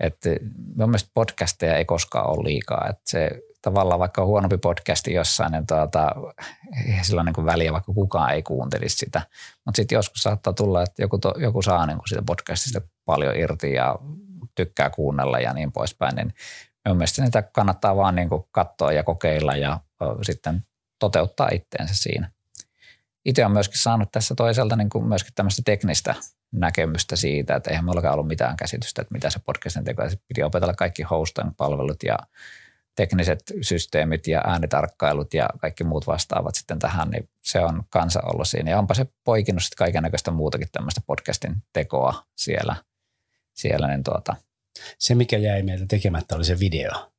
että 0.00 0.30
mun 0.76 0.88
mielestä 0.88 1.10
podcasteja 1.14 1.76
ei 1.76 1.84
koskaan 1.84 2.30
ole 2.30 2.44
liikaa. 2.44 2.86
Että 2.88 3.02
se 3.04 3.30
tavallaan 3.62 4.00
vaikka 4.00 4.22
on 4.22 4.28
huonompi 4.28 4.58
podcasti 4.58 5.12
jossain, 5.12 5.52
niin 5.52 5.66
tuota, 5.66 6.14
ei 6.86 7.04
sillä 7.04 7.22
niin 7.22 7.34
kuin 7.34 7.46
väliä, 7.46 7.72
vaikka 7.72 7.92
kukaan 7.92 8.32
ei 8.32 8.42
kuuntelisi 8.42 8.96
sitä. 8.96 9.22
Mutta 9.64 9.76
sitten 9.76 9.96
joskus 9.96 10.22
saattaa 10.22 10.52
tulla, 10.52 10.82
että 10.82 11.02
joku, 11.02 11.18
to, 11.18 11.34
joku 11.38 11.62
saa 11.62 11.86
niin 11.86 11.98
kuin 11.98 12.08
siitä 12.08 12.22
podcastista 12.26 12.80
paljon 13.04 13.36
irti 13.36 13.72
ja 13.72 13.96
tykkää 14.54 14.90
kuunnella 14.90 15.38
ja 15.38 15.52
niin 15.52 15.72
poispäin, 15.72 16.16
niin 16.16 16.34
minun 16.84 16.96
mielestä 16.96 17.22
niitä 17.22 17.42
kannattaa 17.42 17.96
vaan 17.96 18.14
niin 18.14 18.28
kuin 18.28 18.44
katsoa 18.50 18.92
ja 18.92 19.02
kokeilla 19.02 19.56
ja 19.56 19.80
sitten 20.22 20.64
toteuttaa 20.98 21.48
itteensä 21.52 21.94
siinä. 21.94 22.30
Itse 23.24 23.42
olen 23.42 23.52
myöskin 23.52 23.78
saanut 23.78 24.12
tässä 24.12 24.34
toisaalta 24.34 24.76
niin 24.76 24.90
kuin 24.90 25.08
myöskin 25.08 25.34
tämmöistä 25.34 25.62
teknistä 25.64 26.14
näkemystä 26.52 27.16
siitä, 27.16 27.56
että 27.56 27.70
eihän 27.70 27.84
minullakaan 27.84 28.14
ollut 28.14 28.28
mitään 28.28 28.56
käsitystä, 28.56 29.02
että 29.02 29.14
mitä 29.14 29.30
se 29.30 29.38
podcastin 29.38 29.84
teko. 29.84 30.02
Piti 30.28 30.42
opetella 30.42 30.74
kaikki 30.74 31.02
hosting-palvelut 31.02 32.02
ja 32.02 32.18
tekniset 32.96 33.52
systeemit 33.62 34.26
ja 34.26 34.42
äänitarkkailut 34.46 35.34
ja 35.34 35.48
kaikki 35.58 35.84
muut 35.84 36.06
vastaavat 36.06 36.54
sitten 36.54 36.78
tähän, 36.78 37.10
niin 37.10 37.28
se 37.42 37.60
on 37.60 37.82
kansa 37.90 38.20
ollut 38.32 38.48
siinä. 38.48 38.70
Ja 38.70 38.78
onpa 38.78 38.94
se 38.94 39.06
poikinut 39.24 39.62
sitten 39.62 39.76
kaiken 39.76 40.02
näköistä 40.02 40.30
muutakin 40.30 40.68
tämmöistä 40.72 41.00
podcastin 41.06 41.56
tekoa 41.72 42.26
siellä. 42.36 42.76
siellä 43.54 43.88
niin 43.88 44.04
tuota. 44.04 44.36
Se, 44.98 45.14
mikä 45.14 45.36
jäi 45.36 45.62
meiltä 45.62 45.86
tekemättä, 45.88 46.36
oli 46.36 46.44
se 46.44 46.60
video. 46.60 47.12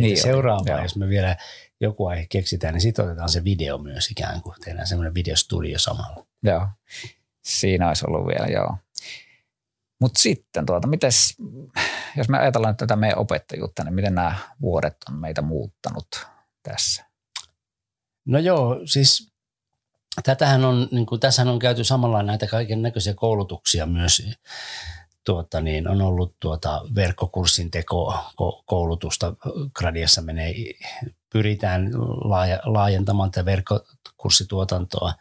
Niin 0.00 0.22
seuraava, 0.22 0.82
jos 0.82 0.96
me 0.96 1.08
vielä 1.08 1.36
joku 1.80 2.06
aihe 2.06 2.26
keksitään, 2.28 2.74
niin 2.74 2.80
sitten 2.80 3.04
otetaan 3.04 3.28
se 3.28 3.44
video 3.44 3.78
myös 3.78 4.10
ikään 4.10 4.42
kuin. 4.42 4.56
Tehdään 4.64 4.86
semmoinen 4.86 5.14
videostudio 5.14 5.78
samalla. 5.78 6.26
Joo, 6.42 6.66
siinä 7.42 7.88
olisi 7.88 8.04
ollut 8.08 8.26
vielä, 8.26 8.46
joo. 8.46 8.76
Mutta 10.00 10.20
sitten, 10.20 10.66
tuota, 10.66 10.88
mites, 10.88 11.36
jos 12.16 12.28
me 12.28 12.38
ajatellaan 12.38 12.76
tätä 12.76 12.96
meidän 12.96 13.18
opettajuutta, 13.18 13.84
niin 13.84 13.94
miten 13.94 14.14
nämä 14.14 14.36
vuodet 14.60 14.96
on 15.10 15.16
meitä 15.16 15.42
muuttanut 15.42 16.26
tässä? 16.62 17.04
No 18.24 18.38
joo, 18.38 18.80
siis 18.84 19.32
tätähän 20.22 20.64
on, 20.64 20.88
niin 20.90 21.06
kuin, 21.06 21.20
tässähän 21.20 21.52
on 21.52 21.58
käyty 21.58 21.84
samalla 21.84 22.22
näitä 22.22 22.46
kaiken 22.46 22.82
näköisiä 22.82 23.14
koulutuksia 23.14 23.86
myös. 23.86 24.28
Tuota, 25.24 25.60
niin 25.60 25.88
on 25.88 26.02
ollut 26.02 26.36
tuota 26.40 26.82
verkkokurssin 26.94 27.70
teko 27.70 28.18
koulutusta. 28.66 29.34
Gradiassa 29.74 30.22
menee, 30.22 30.54
pyritään 31.32 31.90
laajentamaan 32.64 33.30
tätä 33.30 33.44
verkkokurssituotantoa. 33.44 35.12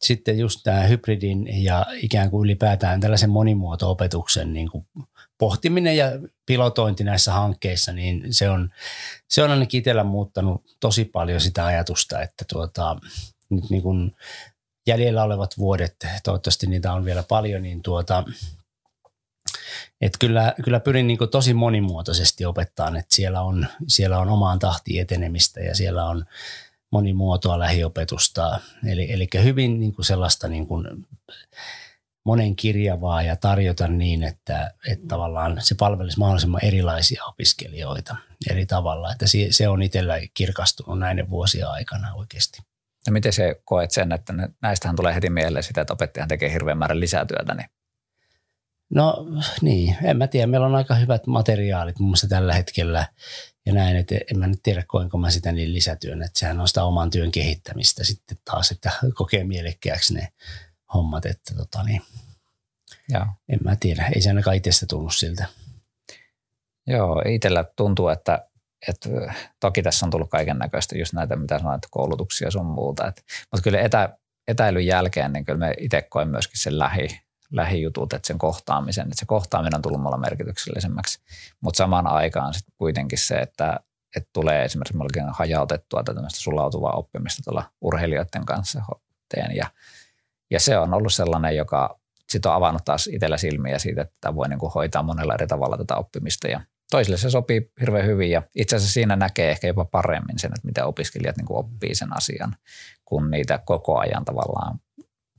Sitten 0.00 0.38
just 0.38 0.60
tämä 0.64 0.82
hybridin 0.82 1.64
ja 1.64 1.86
ikään 1.96 2.30
kuin 2.30 2.44
ylipäätään 2.44 3.00
tällaisen 3.00 3.30
monimuoto-opetuksen 3.30 4.52
niin 4.52 4.70
kuin 4.70 4.86
pohtiminen 5.38 5.96
ja 5.96 6.06
pilotointi 6.46 7.04
näissä 7.04 7.32
hankkeissa, 7.32 7.92
niin 7.92 8.34
se 8.34 8.50
on, 8.50 8.70
se 9.28 9.42
on 9.42 9.50
ainakin 9.50 9.78
itsellä 9.78 10.04
muuttanut 10.04 10.64
tosi 10.80 11.04
paljon 11.04 11.40
sitä 11.40 11.66
ajatusta, 11.66 12.22
että 12.22 12.44
tuota, 12.52 12.96
nyt 13.50 13.70
niin 13.70 13.82
kuin 13.82 14.16
jäljellä 14.86 15.22
olevat 15.22 15.58
vuodet, 15.58 15.96
toivottavasti 16.24 16.66
niitä 16.66 16.92
on 16.92 17.04
vielä 17.04 17.22
paljon, 17.22 17.62
niin 17.62 17.82
tuota, 17.82 18.24
et 20.00 20.12
kyllä, 20.20 20.54
kyllä 20.64 20.80
pyrin 20.80 21.06
niin 21.06 21.18
kuin 21.18 21.30
tosi 21.30 21.54
monimuotoisesti 21.54 22.44
opettaa, 22.44 22.88
että 22.88 23.14
siellä 23.14 23.42
on, 23.42 23.66
siellä 23.88 24.18
on 24.18 24.28
omaan 24.28 24.58
tahtiin 24.58 25.02
etenemistä 25.02 25.60
ja 25.60 25.74
siellä 25.74 26.04
on 26.04 26.24
monimuotoa 26.92 27.58
lähiopetusta. 27.58 28.60
Eli, 28.86 29.12
eli 29.12 29.28
hyvin 29.42 29.80
niin 29.80 29.94
kuin 29.94 30.04
sellaista 30.04 30.48
niin 30.48 30.66
kuin 30.66 30.86
monen 32.24 32.56
kirjavaa 32.56 33.22
ja 33.22 33.36
tarjota 33.36 33.88
niin, 33.88 34.22
että, 34.22 34.74
että 34.88 35.06
tavallaan 35.08 35.56
se 35.60 35.74
palvelisi 35.74 36.18
mahdollisimman 36.18 36.64
erilaisia 36.64 37.24
opiskelijoita 37.24 38.16
eri 38.50 38.66
tavalla. 38.66 39.12
Että 39.12 39.26
se, 39.26 39.38
se 39.50 39.68
on 39.68 39.82
itsellä 39.82 40.14
kirkastunut 40.34 40.98
näiden 40.98 41.30
vuosien 41.30 41.68
aikana 41.68 42.14
oikeasti. 42.14 42.62
Ja 43.06 43.12
miten 43.12 43.32
se 43.32 43.60
koet 43.64 43.90
sen, 43.90 44.12
että 44.12 44.34
näistähän 44.62 44.96
tulee 44.96 45.14
heti 45.14 45.30
mieleen 45.30 45.62
sitä, 45.62 45.80
että 45.80 45.92
opettajahan 45.92 46.28
tekee 46.28 46.52
hirveän 46.52 46.78
määrän 46.78 47.00
lisätyötä, 47.00 47.54
niin 47.54 47.68
No 48.90 49.26
niin, 49.60 49.96
en 50.02 50.16
mä 50.16 50.26
tiedä. 50.26 50.46
Meillä 50.46 50.66
on 50.66 50.74
aika 50.74 50.94
hyvät 50.94 51.26
materiaalit 51.26 51.98
muun 51.98 52.10
muassa 52.10 52.28
tällä 52.28 52.54
hetkellä 52.54 53.06
ja 53.66 53.72
näin, 53.74 53.96
että 53.96 54.14
en 54.30 54.38
mä 54.38 54.46
nyt 54.46 54.60
tiedä 54.62 54.84
koinko 54.86 55.18
mä 55.18 55.30
sitä 55.30 55.52
niin 55.52 55.74
lisätyön, 55.74 56.22
että 56.22 56.38
sehän 56.38 56.60
on 56.60 56.68
sitä 56.68 56.84
oman 56.84 57.10
työn 57.10 57.30
kehittämistä 57.30 58.04
sitten 58.04 58.38
taas, 58.44 58.70
että 58.70 58.90
kokee 59.14 59.44
mielekkääksi 59.44 60.14
ne 60.14 60.28
hommat, 60.94 61.26
että 61.26 61.54
tota 61.54 61.82
niin, 61.82 62.02
Joo. 63.08 63.26
en 63.48 63.58
mä 63.64 63.76
tiedä, 63.76 64.08
ei 64.14 64.20
se 64.20 64.28
ainakaan 64.28 64.56
itsestä 64.56 64.86
tunnu 64.86 65.10
siltä. 65.10 65.46
Joo, 66.86 67.22
itsellä 67.28 67.64
tuntuu, 67.76 68.08
että, 68.08 68.48
että 68.88 69.08
toki 69.60 69.82
tässä 69.82 70.06
on 70.06 70.10
tullut 70.10 70.30
kaiken 70.30 70.58
näköistä 70.58 70.98
just 70.98 71.12
näitä, 71.12 71.36
mitä 71.36 71.58
sanoit, 71.58 71.82
koulutuksia 71.90 72.50
sun 72.50 72.66
muuta, 72.66 73.06
että, 73.06 73.22
mutta 73.52 73.62
kyllä 73.62 73.80
etä, 73.80 74.18
etäilyn 74.48 74.86
jälkeen, 74.86 75.32
niin 75.32 75.44
kyllä 75.44 75.58
me 75.58 75.74
itse 75.80 76.02
koen 76.02 76.28
myöskin 76.28 76.60
sen 76.60 76.78
lähi, 76.78 77.20
lähijutut, 77.52 78.12
että 78.12 78.26
sen 78.26 78.38
kohtaamisen, 78.38 79.04
että 79.04 79.18
se 79.18 79.26
kohtaaminen 79.26 79.74
on 79.74 79.82
tullut 79.82 80.00
mulla 80.00 80.18
merkityksellisemmäksi, 80.18 81.20
mutta 81.60 81.78
samaan 81.78 82.06
aikaan 82.06 82.54
sitten 82.54 82.74
kuitenkin 82.78 83.18
se, 83.18 83.38
että, 83.38 83.80
että 84.16 84.30
tulee 84.32 84.64
esimerkiksi 84.64 84.96
melkein 84.96 85.28
hajautettua 85.28 86.02
tämmöistä 86.02 86.40
sulautuvaa 86.40 86.92
oppimista 86.92 87.42
tuolla 87.44 87.70
urheilijoiden 87.80 88.46
kanssa 88.46 88.82
teen. 89.34 89.56
Ja, 89.56 89.66
ja 90.50 90.60
se 90.60 90.78
on 90.78 90.94
ollut 90.94 91.12
sellainen, 91.12 91.56
joka 91.56 91.98
sitten 92.30 92.50
on 92.50 92.56
avannut 92.56 92.84
taas 92.84 93.06
itsellä 93.06 93.36
silmiä 93.36 93.78
siitä, 93.78 94.02
että 94.02 94.34
voi 94.34 94.48
niin 94.48 94.58
kuin 94.58 94.72
hoitaa 94.72 95.02
monella 95.02 95.34
eri 95.34 95.46
tavalla 95.46 95.76
tätä 95.76 95.96
oppimista. 95.96 96.48
Ja 96.48 96.60
toisille 96.90 97.16
se 97.16 97.30
sopii 97.30 97.72
hirveän 97.80 98.06
hyvin 98.06 98.30
ja 98.30 98.42
itse 98.54 98.76
asiassa 98.76 98.92
siinä 98.92 99.16
näkee 99.16 99.50
ehkä 99.50 99.66
jopa 99.66 99.84
paremmin 99.84 100.38
sen, 100.38 100.50
että 100.56 100.66
miten 100.66 100.84
opiskelijat 100.84 101.36
niin 101.36 101.46
kuin 101.46 101.58
oppii 101.58 101.94
sen 101.94 102.16
asian, 102.16 102.56
kun 103.04 103.30
niitä 103.30 103.58
koko 103.64 103.98
ajan 103.98 104.24
tavallaan 104.24 104.80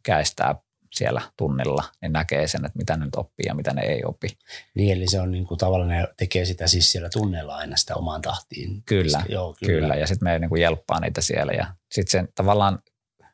käistää 0.03 0.55
siellä 0.91 1.21
tunnilla, 1.37 1.83
niin 2.01 2.13
näkee 2.13 2.47
sen, 2.47 2.65
että 2.65 2.77
mitä 2.77 2.97
ne 2.97 3.05
nyt 3.05 3.15
oppii 3.15 3.45
ja 3.47 3.55
mitä 3.55 3.73
ne 3.73 3.81
ei 3.81 4.01
opi. 4.05 4.37
Niin, 4.75 4.97
eli 4.97 5.07
se 5.07 5.21
on 5.21 5.31
niin 5.31 5.45
kuin 5.47 5.57
tavallaan, 5.57 5.89
ne 5.89 6.07
tekee 6.17 6.45
sitä 6.45 6.67
siis 6.67 6.91
siellä 6.91 7.09
tunnella 7.09 7.55
aina 7.55 7.77
sitä 7.77 7.95
omaan 7.95 8.21
tahtiin. 8.21 8.83
Kyllä, 8.85 9.21
Joo, 9.29 9.55
kyllä. 9.59 9.79
kyllä. 9.79 9.95
ja 9.95 10.07
sitten 10.07 10.29
me 10.29 10.39
niin 10.39 10.49
kuin 10.49 10.61
jelppaa 10.61 10.99
niitä 10.99 11.21
siellä 11.21 11.51
ja 11.51 11.73
sitten 11.91 12.11
sen 12.11 12.27
tavallaan 12.35 12.79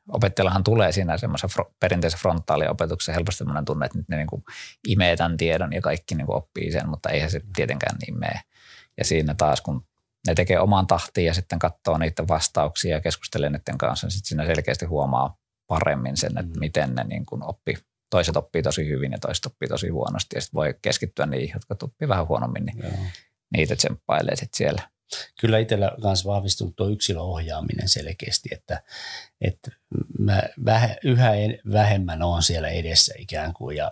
opettajallahan 0.09 0.63
tulee 0.63 0.91
siinä 0.91 1.17
semmoisen 1.17 1.49
fro, 1.49 1.71
perinteisen 1.79 2.19
frontaaliopetuksen 2.19 3.15
helposti 3.15 3.37
sellainen 3.37 3.65
tunne, 3.65 3.85
että 3.85 3.97
nyt 3.97 4.09
ne 4.09 4.17
niin 4.17 4.27
kuin 4.27 4.43
imee 4.87 5.15
tämän 5.15 5.37
tiedon 5.37 5.73
ja 5.73 5.81
kaikki 5.81 6.15
niin 6.15 6.25
kuin 6.25 6.37
oppii 6.37 6.71
sen, 6.71 6.89
mutta 6.89 7.09
eihän 7.09 7.31
se 7.31 7.41
tietenkään 7.55 7.97
niin 8.01 8.19
mene. 8.19 8.41
Ja 8.97 9.05
siinä 9.05 9.35
taas, 9.35 9.61
kun 9.61 9.85
ne 10.27 10.35
tekee 10.35 10.59
omaan 10.59 10.87
tahtiin 10.87 11.27
ja 11.27 11.33
sitten 11.33 11.59
katsoo 11.59 11.97
niiden 11.97 12.27
vastauksia 12.27 12.95
ja 12.95 13.01
keskustelee 13.01 13.49
niiden 13.49 13.77
kanssa, 13.77 14.07
niin 14.07 14.11
sitten 14.11 14.27
siinä 14.27 14.45
selkeästi 14.45 14.85
huomaa 14.85 15.37
paremmin 15.67 16.17
sen, 16.17 16.37
että 16.37 16.53
mm. 16.53 16.59
miten 16.59 16.95
ne 16.95 17.03
niin 17.03 17.25
kuin 17.25 17.43
oppi. 17.43 17.77
Toiset 18.09 18.37
oppii 18.37 18.61
tosi 18.61 18.87
hyvin 18.87 19.11
ja 19.11 19.17
toiset 19.19 19.45
oppii 19.45 19.69
tosi 19.69 19.89
huonosti 19.89 20.37
ja 20.37 20.41
sitten 20.41 20.57
voi 20.57 20.75
keskittyä 20.81 21.25
niihin, 21.25 21.53
jotka 21.53 21.75
oppii 21.85 22.07
vähän 22.07 22.27
huonommin, 22.27 22.65
niin 22.65 22.83
Joo. 22.83 22.91
niitä 23.53 23.75
tsemppailee 23.75 24.35
sitten 24.35 24.57
siellä. 24.57 24.89
Kyllä 25.39 25.57
itsellä 25.57 25.91
myös 26.03 26.25
vahvistunut 26.25 26.75
tuo 26.75 26.89
yksilöohjaaminen 26.89 27.89
selkeästi, 27.89 28.49
että, 28.51 28.83
että 29.41 29.71
mä 30.19 30.43
väh, 30.65 30.95
yhä 31.03 31.31
vähemmän 31.71 32.23
on 32.23 32.43
siellä 32.43 32.69
edessä 32.69 33.13
ikään 33.17 33.53
kuin 33.53 33.77
ja 33.77 33.91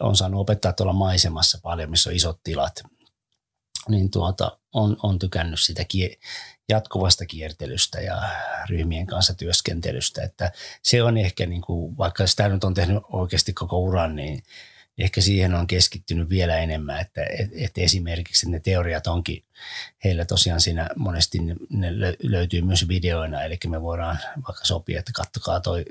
on 0.00 0.16
saanut 0.16 0.40
opettaa 0.40 0.72
tuolla 0.72 0.92
maisemassa 0.92 1.58
paljon, 1.62 1.90
missä 1.90 2.10
on 2.10 2.16
isot 2.16 2.40
tilat, 2.42 2.82
niin 3.88 4.10
tuota, 4.10 4.58
on, 4.72 4.96
on 5.02 5.18
tykännyt 5.18 5.60
sitä 5.60 5.84
jatkuvasta 6.72 7.26
kiertelystä 7.26 8.00
ja 8.00 8.22
ryhmien 8.68 9.06
kanssa 9.06 9.34
työskentelystä. 9.34 10.22
Että 10.22 10.52
se 10.82 11.02
on 11.02 11.16
ehkä, 11.16 11.46
niin 11.46 11.62
kuin, 11.62 11.98
vaikka 11.98 12.26
sitä 12.26 12.48
nyt 12.48 12.64
on 12.64 12.74
tehnyt 12.74 13.02
oikeasti 13.08 13.52
koko 13.52 13.78
uran, 13.78 14.16
niin 14.16 14.42
ehkä 14.98 15.20
siihen 15.20 15.54
on 15.54 15.66
keskittynyt 15.66 16.28
vielä 16.28 16.58
enemmän, 16.58 17.00
että, 17.00 17.20
että 17.52 17.80
esimerkiksi 17.80 18.50
ne 18.50 18.60
teoriat 18.60 19.06
onkin 19.06 19.44
heillä 20.04 20.24
tosiaan 20.24 20.60
siinä 20.60 20.88
monesti 20.96 21.38
ne 21.70 21.88
löytyy 22.22 22.62
myös 22.62 22.88
videoina, 22.88 23.42
eli 23.42 23.58
me 23.66 23.82
voidaan 23.82 24.18
vaikka 24.34 24.64
sopia, 24.64 24.98
että 24.98 25.12
kattokaa 25.14 25.60
toi, 25.60 25.84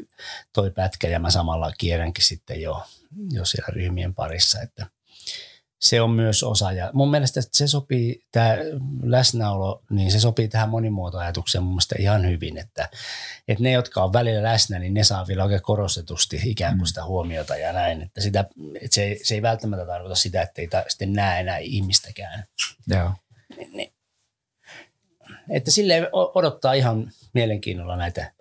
toi 0.54 0.72
pätkä 0.72 1.08
ja 1.08 1.20
mä 1.20 1.30
samalla 1.30 1.72
kierränkin 1.78 2.26
sitten 2.26 2.62
jo, 2.62 2.84
jo 3.32 3.46
siellä 3.46 3.74
ryhmien 3.74 4.14
parissa, 4.14 4.62
että– 4.62 4.88
se 5.82 6.02
on 6.02 6.10
myös 6.12 6.44
osa. 6.44 6.72
Ja 6.72 6.90
mun 6.94 7.12
mielestä 7.12 7.42
se 7.52 7.68
sopii, 7.68 8.24
tämä 8.32 8.58
läsnäolo, 9.04 9.84
niin 9.90 10.12
se 10.12 10.20
sopii 10.20 10.48
tähän 10.48 10.70
monimuotoajatukseen 10.70 11.64
mun 11.64 11.74
mielestä 11.74 11.96
ihan 12.00 12.30
hyvin, 12.30 12.58
että, 12.58 12.90
että 13.48 13.64
ne, 13.64 13.72
jotka 13.72 14.04
on 14.04 14.14
välillä 14.14 14.44
läsnä, 14.44 14.80
niin 14.80 14.94
ne 14.94 15.04
saa 15.04 15.28
vielä 15.28 15.44
oikein 15.44 15.62
korostetusti 15.62 16.42
ikään 16.46 16.74
kuin 16.74 16.82
mm. 16.82 16.86
sitä 16.86 17.06
huomiota 17.06 17.58
ja 17.58 17.74
näin. 17.74 18.02
Että, 18.02 18.22
sitä, 18.22 18.46
että 18.82 18.96
se, 18.96 19.18
se 19.24 19.36
ei 19.36 19.42
välttämättä 19.42 19.86
tarkoita 19.86 20.16
sitä, 20.16 20.42
että 20.42 20.62
ei 20.62 20.68
ta, 20.68 20.84
sitten 20.88 21.14
näe 21.14 21.40
enää 21.40 21.58
ihmistäkään. 21.58 22.46
Joo. 22.88 23.12
Niin. 23.72 23.94
Että 25.50 25.72
sille 25.72 26.10
odottaa 26.12 26.74
ihan 26.74 27.12
mielenkiinnolla 27.34 27.96
näitä 27.96 28.32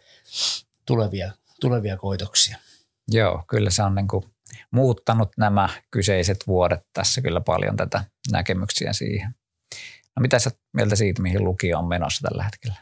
tulevia, 0.87 1.33
tulevia 1.61 1.97
koitoksia. 1.97 2.57
Joo, 3.11 3.45
kyllä 3.49 3.71
se 3.71 3.83
on 3.83 3.95
niin 3.95 4.09
kuin 4.09 4.25
muuttanut 4.71 5.29
nämä 5.37 5.69
kyseiset 5.91 6.47
vuodet 6.47 6.81
tässä 6.93 7.21
kyllä 7.21 7.41
paljon 7.41 7.77
tätä 7.77 8.05
näkemyksiä 8.33 8.93
siihen. 8.93 9.35
No 10.17 10.21
mitä 10.21 10.39
sä 10.39 10.51
mieltä 10.73 10.97
siitä, 10.97 11.23
mihin 11.23 11.45
lukio 11.45 11.79
on 11.79 11.89
menossa 11.89 12.29
tällä 12.29 12.45
hetkellä? 12.45 12.77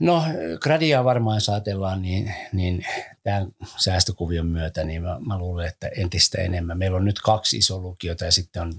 No 0.00 0.24
gradia 0.60 1.04
varmaan 1.04 1.36
jos 1.36 1.48
ajatellaan, 1.48 2.02
niin, 2.02 2.34
niin 2.52 2.86
tämän 3.22 3.48
säästökuvion 3.76 4.46
myötä, 4.46 4.84
niin 4.84 5.02
mä, 5.02 5.20
mä 5.26 5.38
luulen, 5.38 5.68
että 5.68 5.88
entistä 5.88 6.42
enemmän. 6.42 6.78
Meillä 6.78 6.96
on 6.96 7.04
nyt 7.04 7.20
kaksi 7.20 7.56
iso 7.56 7.80
lukiota 7.80 8.24
ja 8.24 8.32
sitten 8.32 8.62
on 8.62 8.72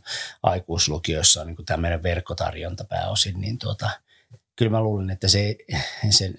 aikuislukiossa 0.43 1.41
on 1.41 1.47
niin 1.47 1.65
tämä 1.65 1.81
meidän 1.81 2.03
verkkotarjonta 2.03 2.83
pääosin, 2.83 3.41
niin 3.41 3.59
tuota, 3.59 3.89
kyllä 4.55 4.71
mä 4.71 4.81
luulen, 4.81 5.09
että 5.09 5.27
se, 5.27 5.55
se 6.09 6.33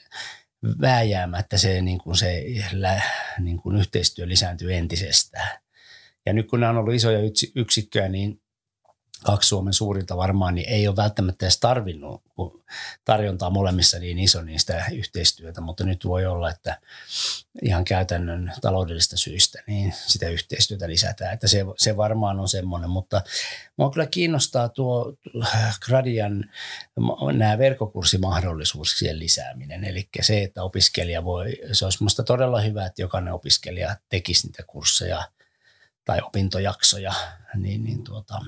vääjäämättä 0.81 1.59
se, 1.59 1.81
niin 1.81 1.99
kuin 1.99 2.17
se 2.17 2.45
niin 3.39 3.59
kuin 3.59 3.77
yhteistyö 3.77 4.29
lisääntyy 4.29 4.75
entisestään. 4.75 5.59
Ja 6.27 6.33
nyt 6.33 6.49
kun 6.49 6.61
nämä 6.61 6.71
on 6.71 6.77
ollut 6.77 6.95
isoja 6.95 7.19
yksikköjä, 7.55 8.09
niin 8.09 8.41
kaksi 9.25 9.49
Suomen 9.49 9.73
suurinta 9.73 10.17
varmaan, 10.17 10.55
niin 10.55 10.69
ei 10.69 10.89
ole 10.89 10.97
välttämättä 10.97 11.47
edes 11.47 11.61
tarvinnut, 11.61 12.23
kun 12.37 12.65
tarjontaa 13.05 13.51
molemmissa 13.51 13.99
niin 13.99 14.19
iso, 14.19 14.43
niin 14.43 14.61
sitä 14.61 14.85
yhteistyötä, 14.93 15.61
mutta 15.61 15.85
nyt 15.85 16.05
voi 16.05 16.27
olla, 16.27 16.51
että 16.51 16.81
ihan 17.63 17.85
käytännön 17.85 18.53
taloudellista 18.61 19.17
syistä, 19.17 19.63
niin 19.67 19.95
sitä 20.07 20.29
yhteistyötä 20.29 20.89
lisätään. 20.89 21.35
Että 21.35 21.49
se, 21.49 21.65
se 21.77 21.97
varmaan 21.97 22.41
on 22.41 22.49
semmoinen, 22.49 22.91
mutta 22.91 23.23
minua 23.77 23.91
kyllä 23.91 24.07
kiinnostaa 24.07 24.69
tuo 24.69 25.15
Gradian 25.87 26.51
nämä 27.33 27.59
verkkokurssimahdollisuuksien 27.59 29.19
lisääminen, 29.19 29.85
eli 29.85 30.09
se, 30.21 30.43
että 30.43 30.63
opiskelija 30.63 31.25
voi, 31.25 31.59
se 31.73 31.85
olisi 31.85 32.03
minusta 32.03 32.23
todella 32.23 32.61
hyvä, 32.61 32.87
että 32.87 33.03
jokainen 33.03 33.35
opiskelija 33.35 33.97
tekisi 34.09 34.47
niitä 34.47 34.63
kursseja 34.67 35.29
tai 36.05 36.21
opintojaksoja, 36.23 37.15
niin, 37.55 37.85
niin 37.85 38.05
tuota, 38.05 38.41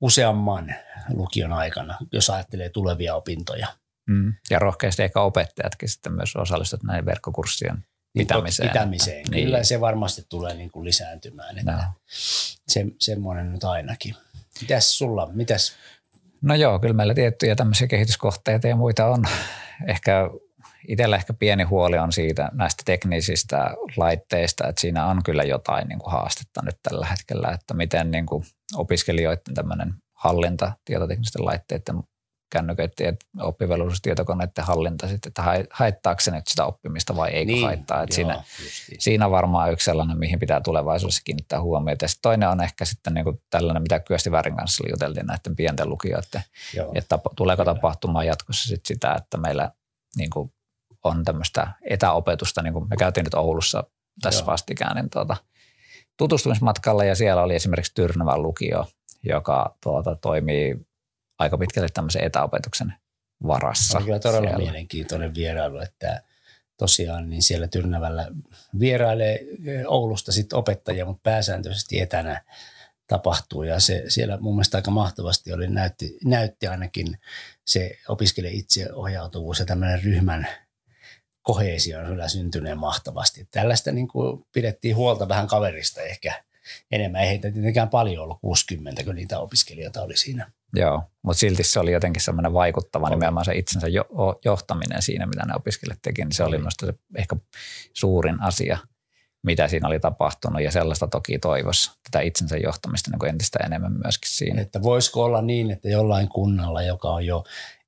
useamman 0.00 0.74
lukion 1.08 1.52
aikana, 1.52 1.98
jos 2.12 2.30
ajattelee 2.30 2.68
tulevia 2.68 3.14
opintoja. 3.14 3.66
Mm. 4.06 4.34
Ja 4.50 4.58
rohkeasti 4.58 5.02
ehkä 5.02 5.20
opettajatkin 5.20 5.88
sitten 5.88 6.12
myös 6.12 6.36
osallistuvat 6.36 6.82
näihin 6.82 7.06
verkkokurssien 7.06 7.74
niin, 7.74 8.26
pitämiseen. 8.26 8.68
pitämiseen. 8.68 9.24
Niin. 9.30 9.44
Kyllä 9.44 9.64
se 9.64 9.80
varmasti 9.80 10.26
tulee 10.28 10.54
niin 10.54 10.70
kuin 10.70 10.84
lisääntymään. 10.84 11.58
Että 11.58 11.72
no. 11.72 11.82
se, 12.68 12.86
semmoinen 12.98 13.52
nyt 13.52 13.64
ainakin. 13.64 14.14
Mitäs 14.60 14.98
sulla, 14.98 15.30
mitäs? 15.32 15.72
No 16.42 16.54
joo, 16.54 16.78
kyllä 16.78 16.94
meillä 16.94 17.14
tiettyjä 17.14 17.56
tämmöisiä 17.56 17.86
kehityskohteita 17.86 18.68
ja 18.68 18.76
muita 18.76 19.06
on. 19.06 19.24
Ehkä 19.86 20.30
itsellä 20.88 21.16
ehkä 21.16 21.34
pieni 21.34 21.62
huoli 21.62 21.98
on 21.98 22.12
siitä 22.12 22.50
näistä 22.52 22.82
teknisistä 22.86 23.74
laitteista, 23.96 24.68
että 24.68 24.80
siinä 24.80 25.06
on 25.06 25.22
kyllä 25.24 25.42
jotain 25.42 25.88
niin 25.88 25.98
kuin 25.98 26.12
haastetta 26.12 26.62
nyt 26.64 26.76
tällä 26.82 27.06
hetkellä, 27.06 27.48
että 27.48 27.74
miten 27.74 28.10
niin 28.10 28.26
kuin 28.26 28.44
opiskelijoiden 28.74 29.54
tämmöinen 29.54 29.94
hallinta 30.14 30.72
tietoteknisten 30.84 31.44
laitteiden 31.44 32.02
kännyköiden 32.52 33.06
ja 33.06 33.44
oppivelvollisuustietokoneiden 33.44 34.64
hallinta, 34.64 35.08
sitten, 35.08 35.30
että 35.30 35.42
haittaako 35.70 36.20
se 36.20 36.30
nyt 36.30 36.48
sitä 36.48 36.64
oppimista 36.64 37.16
vai 37.16 37.30
eikö 37.30 37.52
niin, 37.52 37.64
haittaa. 37.64 38.02
Että 38.02 38.20
joo, 38.20 38.26
siinä, 38.26 38.44
siinä 38.98 39.30
varmaan 39.30 39.72
yksi 39.72 39.84
sellainen, 39.84 40.18
mihin 40.18 40.38
pitää 40.38 40.60
tulevaisuudessa 40.60 41.22
kiinnittää 41.24 41.62
huomiota. 41.62 42.04
Ja 42.04 42.08
toinen 42.22 42.48
on 42.48 42.62
ehkä 42.62 42.84
sitten 42.84 43.14
niin 43.14 43.24
kuin 43.24 43.42
tällainen, 43.50 43.82
mitä 43.82 44.00
Kyösti 44.00 44.30
Värin 44.30 44.56
kanssa 44.56 44.84
juteltiin 44.90 45.26
näiden 45.26 45.56
pienten 45.56 45.88
lukijoiden, 45.88 46.42
joo, 46.74 46.92
että 46.94 47.18
tuleeko 47.36 47.62
kyllä. 47.62 47.74
tapahtumaan 47.74 48.26
jatkossa 48.26 48.68
sit 48.68 48.86
sitä, 48.86 49.14
että 49.14 49.38
meillä 49.38 49.70
niin 50.16 50.30
kuin 50.30 50.52
on 51.04 51.24
tämmöistä 51.24 51.72
etäopetusta, 51.82 52.62
niin 52.62 52.72
kuin 52.72 52.88
me 52.88 52.96
käytiin 52.96 53.24
nyt 53.24 53.34
Oulussa 53.34 53.84
tässä 54.22 54.40
Joo. 54.40 54.46
vastikään, 54.46 54.96
niin 54.96 55.10
tuota, 55.10 55.36
tutustumismatkalla 56.16 57.04
ja 57.04 57.14
siellä 57.14 57.42
oli 57.42 57.54
esimerkiksi 57.54 57.94
Tyrnävän 57.94 58.42
lukio, 58.42 58.86
joka 59.22 59.76
tuota, 59.82 60.14
toimii 60.14 60.86
aika 61.38 61.58
pitkälle 61.58 61.88
tämmöisen 61.94 62.24
etäopetuksen 62.24 62.94
varassa. 63.46 63.98
Oli 63.98 64.04
kyllä 64.04 64.18
todella 64.18 64.48
siellä. 64.48 64.64
mielenkiintoinen 64.64 65.34
vierailu, 65.34 65.78
että 65.78 66.22
tosiaan 66.76 67.30
niin 67.30 67.42
siellä 67.42 67.68
Tyrnävällä 67.68 68.26
vierailee 68.80 69.38
Oulusta 69.86 70.32
sitten 70.32 70.58
opettajia, 70.58 71.04
mutta 71.04 71.20
pääsääntöisesti 71.22 72.00
etänä 72.00 72.44
tapahtuu 73.06 73.62
ja 73.62 73.80
se 73.80 74.04
siellä 74.08 74.38
mun 74.40 74.54
mielestä 74.54 74.78
aika 74.78 74.90
mahtavasti 74.90 75.52
oli, 75.52 75.68
näytti, 75.68 76.18
näytti 76.24 76.66
ainakin 76.66 77.18
se 77.66 77.98
opiskelija 78.08 78.52
itseohjautuvuus 78.54 79.58
ja 79.58 79.64
tämmöinen 79.64 80.02
ryhmän 80.02 80.46
koheesio 81.42 81.98
on 81.98 82.06
kyllä 82.06 82.28
syntyneen 82.28 82.78
mahtavasti. 82.78 83.48
Tällaista 83.50 83.92
niin 83.92 84.08
kuin 84.08 84.44
pidettiin 84.52 84.96
huolta 84.96 85.28
vähän 85.28 85.46
kaverista 85.46 86.00
ehkä 86.00 86.42
enemmän. 86.90 87.20
Ei 87.20 87.28
heitä 87.28 87.50
tietenkään 87.50 87.88
paljon 87.88 88.22
ollut 88.22 88.38
60, 88.40 89.04
kun 89.04 89.14
niitä 89.14 89.38
opiskelijoita 89.38 90.02
oli 90.02 90.16
siinä. 90.16 90.50
Joo, 90.74 91.02
mutta 91.22 91.40
silti 91.40 91.62
se 91.62 91.80
oli 91.80 91.92
jotenkin 91.92 92.22
semmoinen 92.22 92.52
vaikuttava 92.52 93.06
oli. 93.06 93.14
nimenomaan 93.14 93.44
se 93.44 93.54
itsensä 93.54 93.88
jo, 93.88 94.04
johtaminen 94.44 95.02
siinä, 95.02 95.26
mitä 95.26 95.46
ne 95.46 95.54
opiskelijat 95.54 95.98
teki. 96.02 96.24
Niin 96.24 96.32
se 96.32 96.42
oli, 96.42 96.48
oli 96.48 96.58
minusta 96.58 96.86
se 96.86 96.94
ehkä 97.16 97.36
suurin 97.92 98.42
asia, 98.42 98.78
mitä 99.42 99.68
siinä 99.68 99.88
oli 99.88 100.00
tapahtunut 100.00 100.62
ja 100.62 100.70
sellaista 100.70 101.08
toki 101.08 101.38
toivossa 101.38 101.92
tätä 102.02 102.20
itsensä 102.20 102.56
johtamista 102.56 103.10
niin 103.10 103.18
kuin 103.18 103.28
entistä 103.28 103.58
enemmän 103.66 103.92
myöskin 103.92 104.30
siinä. 104.30 104.62
Että 104.62 104.82
voisiko 104.82 105.24
olla 105.24 105.42
niin, 105.42 105.70
että 105.70 105.88
jollain 105.88 106.28
kunnalla, 106.28 106.82
joka 106.82 107.10
on 107.10 107.26
jo 107.26 107.44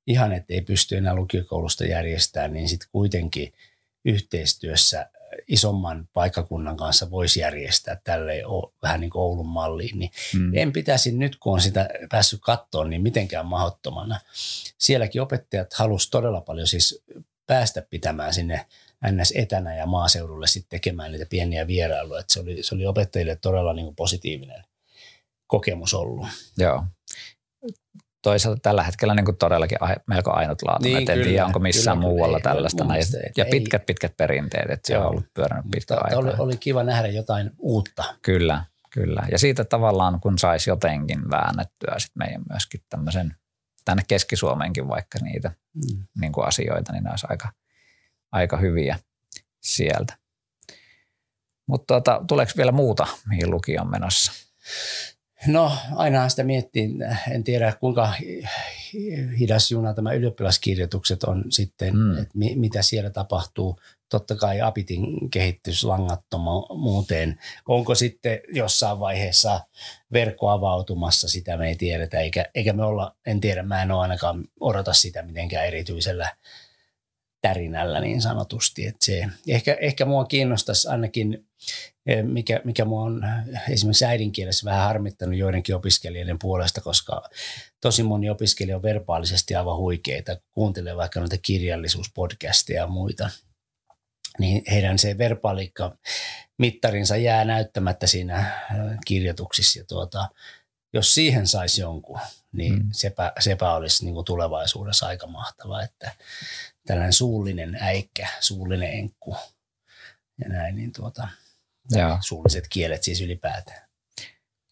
ihan, 0.07 0.33
että 0.33 0.53
ei 0.53 0.61
pysty 0.61 0.97
enää 0.97 1.15
lukiokoulusta 1.15 1.85
järjestämään, 1.85 2.53
niin 2.53 2.69
sitten 2.69 2.89
kuitenkin 2.91 3.53
yhteistyössä 4.05 5.09
isomman 5.47 6.09
paikakunnan 6.13 6.77
kanssa 6.77 7.11
voisi 7.11 7.39
järjestää 7.39 8.01
tälle 8.03 8.41
vähän 8.81 8.99
niin 8.99 9.09
kuin 9.09 9.21
Oulun 9.21 9.47
malliin, 9.47 9.99
niin 9.99 10.11
mm. 10.33 10.57
en 10.57 10.73
pitäisi 10.73 11.11
nyt, 11.11 11.35
kun 11.35 11.53
on 11.53 11.61
sitä 11.61 11.89
päässyt 12.09 12.39
kattoon, 12.43 12.89
niin 12.89 13.01
mitenkään 13.01 13.45
mahdottomana. 13.45 14.19
Sielläkin 14.77 15.21
opettajat 15.21 15.73
halusivat 15.73 16.11
todella 16.11 16.41
paljon 16.41 16.67
siis 16.67 17.03
päästä 17.47 17.81
pitämään 17.89 18.33
sinne 18.33 18.65
ns. 19.11 19.33
etänä 19.35 19.75
ja 19.75 19.85
maaseudulle 19.85 20.47
sitten 20.47 20.69
tekemään 20.69 21.11
niitä 21.11 21.25
pieniä 21.25 21.67
vierailuja. 21.67 22.23
Se, 22.27 22.39
oli, 22.39 22.63
se 22.63 22.75
oli 22.75 22.85
opettajille 22.85 23.35
todella 23.35 23.73
niin 23.73 23.85
kuin 23.85 23.95
positiivinen 23.95 24.63
kokemus 25.47 25.93
ollut. 25.93 26.27
Joo 26.57 26.83
toisaalta 28.23 28.59
tällä 28.61 28.83
hetkellä 28.83 29.15
niin 29.15 29.25
kuin 29.25 29.37
todellakin 29.37 29.77
melko 30.07 30.31
ainutlaatuinen. 30.31 31.05
Niin, 31.05 31.11
en 31.11 31.23
tiedä, 31.23 31.45
onko 31.45 31.59
missään 31.59 31.97
kyllä, 31.97 32.09
muualla 32.09 32.37
ei, 32.37 32.43
tällaista. 32.43 32.83
Näin. 32.83 33.03
Ja 33.37 33.45
pitkät, 33.51 33.81
ei. 33.81 33.85
pitkät 33.85 34.17
perinteet, 34.17 34.69
että 34.69 34.87
se 34.87 34.97
on 34.97 35.05
ollut 35.05 35.25
pyörinyt 35.33 35.65
pitkä 35.71 35.95
aika. 35.97 36.17
Oli, 36.17 36.31
oli 36.37 36.57
kiva 36.57 36.83
nähdä 36.83 37.07
jotain 37.07 37.51
uutta. 37.59 38.03
Kyllä, 38.21 38.65
kyllä. 38.89 39.23
Ja 39.31 39.39
siitä 39.39 39.63
tavallaan, 39.63 40.19
kun 40.19 40.39
saisi 40.39 40.69
jotenkin 40.69 41.29
väännettyä 41.29 41.95
sit 41.97 42.15
meidän 42.15 42.43
myöskin 42.49 42.81
tämmöisen, 42.89 43.35
tänne 43.85 44.03
Keski-Suomeenkin 44.07 44.87
vaikka 44.87 45.19
niitä 45.21 45.51
mm. 45.73 46.05
niin 46.19 46.31
kuin 46.31 46.47
asioita, 46.47 46.91
niin 46.91 47.03
ne 47.03 47.09
olisi 47.09 47.27
aika, 47.29 47.51
aika 48.31 48.57
hyviä 48.57 48.99
sieltä. 49.61 50.17
Mutta 51.67 51.85
tuota, 51.87 52.21
tuleeko 52.27 52.51
vielä 52.57 52.71
muuta, 52.71 53.07
mihin 53.29 53.51
lukio 53.51 53.81
on 53.81 53.91
menossa? 53.91 54.31
No 55.47 55.71
aina 55.95 56.29
sitä 56.29 56.43
miettii, 56.43 56.89
en 57.31 57.43
tiedä 57.43 57.73
kuinka 57.79 58.13
hidas 59.39 59.71
juna 59.71 59.93
tämä 59.93 60.13
ylioppilaskirjoitukset 60.13 61.23
on 61.23 61.43
sitten, 61.49 61.97
mm. 61.97 62.17
että 62.17 62.37
mi, 62.37 62.55
mitä 62.55 62.81
siellä 62.81 63.09
tapahtuu. 63.09 63.79
Totta 64.09 64.35
kai 64.35 64.61
Apitin 64.61 65.29
kehitys 65.29 65.83
langattomuuteen. 65.83 67.39
Onko 67.67 67.95
sitten 67.95 68.39
jossain 68.49 68.99
vaiheessa 68.99 69.61
verkko 70.13 70.49
avautumassa, 70.49 71.27
sitä 71.27 71.57
me 71.57 71.67
ei 71.67 71.75
tiedetä, 71.75 72.19
eikä, 72.19 72.45
eikä 72.55 72.73
me 72.73 72.83
olla, 72.83 73.15
en 73.25 73.41
tiedä, 73.41 73.63
mä 73.63 73.81
en 73.81 73.91
ole 73.91 74.01
ainakaan 74.01 74.45
odota 74.59 74.93
sitä 74.93 75.23
mitenkään 75.23 75.67
erityisellä 75.67 76.35
tärinällä 77.41 77.99
niin 77.99 78.21
sanotusti. 78.21 78.85
Että 78.85 79.05
se, 79.05 79.27
ehkä, 79.47 79.77
ehkä 79.81 80.05
mua 80.05 80.25
kiinnostaisi 80.25 80.87
ainakin 80.87 81.45
mikä, 82.23 82.61
mikä 82.63 82.85
mua 82.85 83.01
on 83.01 83.21
esimerkiksi 83.69 84.05
äidinkielessä 84.05 84.65
vähän 84.65 84.87
harmittanut 84.87 85.35
joidenkin 85.35 85.75
opiskelijoiden 85.75 86.39
puolesta, 86.39 86.81
koska 86.81 87.29
tosi 87.81 88.03
moni 88.03 88.29
opiskelija 88.29 88.75
on 88.75 88.83
verbaalisesti 88.83 89.55
aivan 89.55 89.77
huikeita, 89.77 90.37
kuuntelee 90.51 90.95
vaikka 90.95 91.19
noita 91.19 91.37
kirjallisuuspodcasteja 91.41 92.81
ja 92.81 92.87
muita, 92.87 93.29
niin 94.39 94.61
heidän 94.71 94.99
se 94.99 95.17
verbaalikka 95.17 95.97
mittarinsa 96.57 97.17
jää 97.17 97.45
näyttämättä 97.45 98.07
siinä 98.07 98.35
äh, 98.35 98.53
kirjoituksissa. 99.05 99.79
Ja 99.79 99.85
tuota, 99.85 100.29
jos 100.93 101.13
siihen 101.13 101.47
saisi 101.47 101.81
jonkun, 101.81 102.19
niin 102.51 102.73
mm. 102.73 102.89
sepä, 102.91 103.31
sepä 103.39 103.73
olisi 103.73 104.05
niin 104.05 104.13
kuin 104.13 104.25
tulevaisuudessa 104.25 105.07
aika 105.07 105.27
mahtava, 105.27 105.83
että 105.83 106.11
tällainen 106.87 107.13
suullinen 107.13 107.77
äikkä, 107.81 108.27
suullinen 108.39 108.93
enkku 108.93 109.35
ja 110.43 110.49
näin, 110.49 110.75
niin 110.75 110.91
tuota– 110.91 111.27
Joo. 111.91 112.17
suulliset 112.21 112.67
kielet 112.69 113.03
siis 113.03 113.21
ylipäätään. 113.21 113.87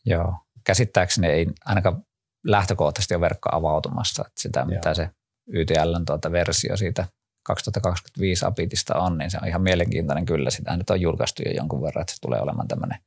Joo, 0.06 0.36
käsittääkseni 0.64 1.28
ei 1.28 1.48
ainakaan 1.66 2.06
lähtökohtaisesti 2.44 3.16
ole 3.16 3.22
verkko 3.22 3.50
avautumassa, 3.52 4.24
että 4.28 4.42
sitä 4.42 4.60
Joo. 4.60 4.66
mitä 4.66 4.94
se 4.94 5.10
YTLn 5.48 6.06
tuota 6.06 6.32
versio 6.32 6.78
siitä 6.78 7.08
2025 7.44 8.46
Apitista 8.46 9.00
on, 9.00 9.18
niin 9.18 9.32
se 9.32 9.38
on 9.42 9.48
ihan 9.48 9.62
mielenkiintoinen 9.62 10.26
kyllä. 10.26 10.50
Sitä 10.50 10.78
nyt 10.78 10.90
on 10.90 11.02
julkaistu 11.02 11.42
jo 11.46 11.52
jonkun 11.52 11.82
verran, 11.82 12.02
että 12.02 12.14
se 12.14 12.22
tulee 12.22 12.42
olemaan 12.42 12.68
tämmöinen 12.68 13.00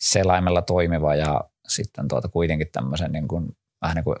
selaimella 0.00 0.62
toimiva 0.62 1.14
ja 1.14 1.44
sitten 1.68 2.08
tuota 2.08 2.28
kuitenkin 2.28 2.68
tämmöisen 2.72 3.12
niin 3.12 3.28
kuin, 3.28 3.56
vähän 3.82 3.94
niin 3.94 4.04
kuin 4.04 4.16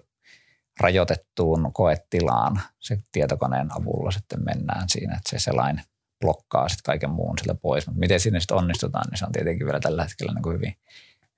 rajoitettuun 0.80 1.72
koetilaan. 1.72 2.60
Se 2.78 2.98
tietokoneen 3.12 3.68
avulla 3.80 4.10
sitten 4.10 4.44
mennään 4.44 4.88
siinä, 4.88 5.16
että 5.16 5.30
se 5.30 5.38
selain 5.38 5.82
blokkaa 6.22 6.68
sitten 6.68 6.84
kaiken 6.84 7.10
muun 7.10 7.38
sille 7.38 7.54
pois. 7.62 7.86
Mutta 7.86 8.00
miten 8.00 8.20
sinne 8.20 8.40
sitten 8.40 8.56
onnistutaan, 8.56 9.04
niin 9.10 9.18
se 9.18 9.24
on 9.24 9.32
tietenkin 9.32 9.66
vielä 9.66 9.80
tällä 9.80 10.02
hetkellä 10.02 10.32
niin 10.34 10.42
kuin 10.42 10.56
hyvin, 10.56 10.76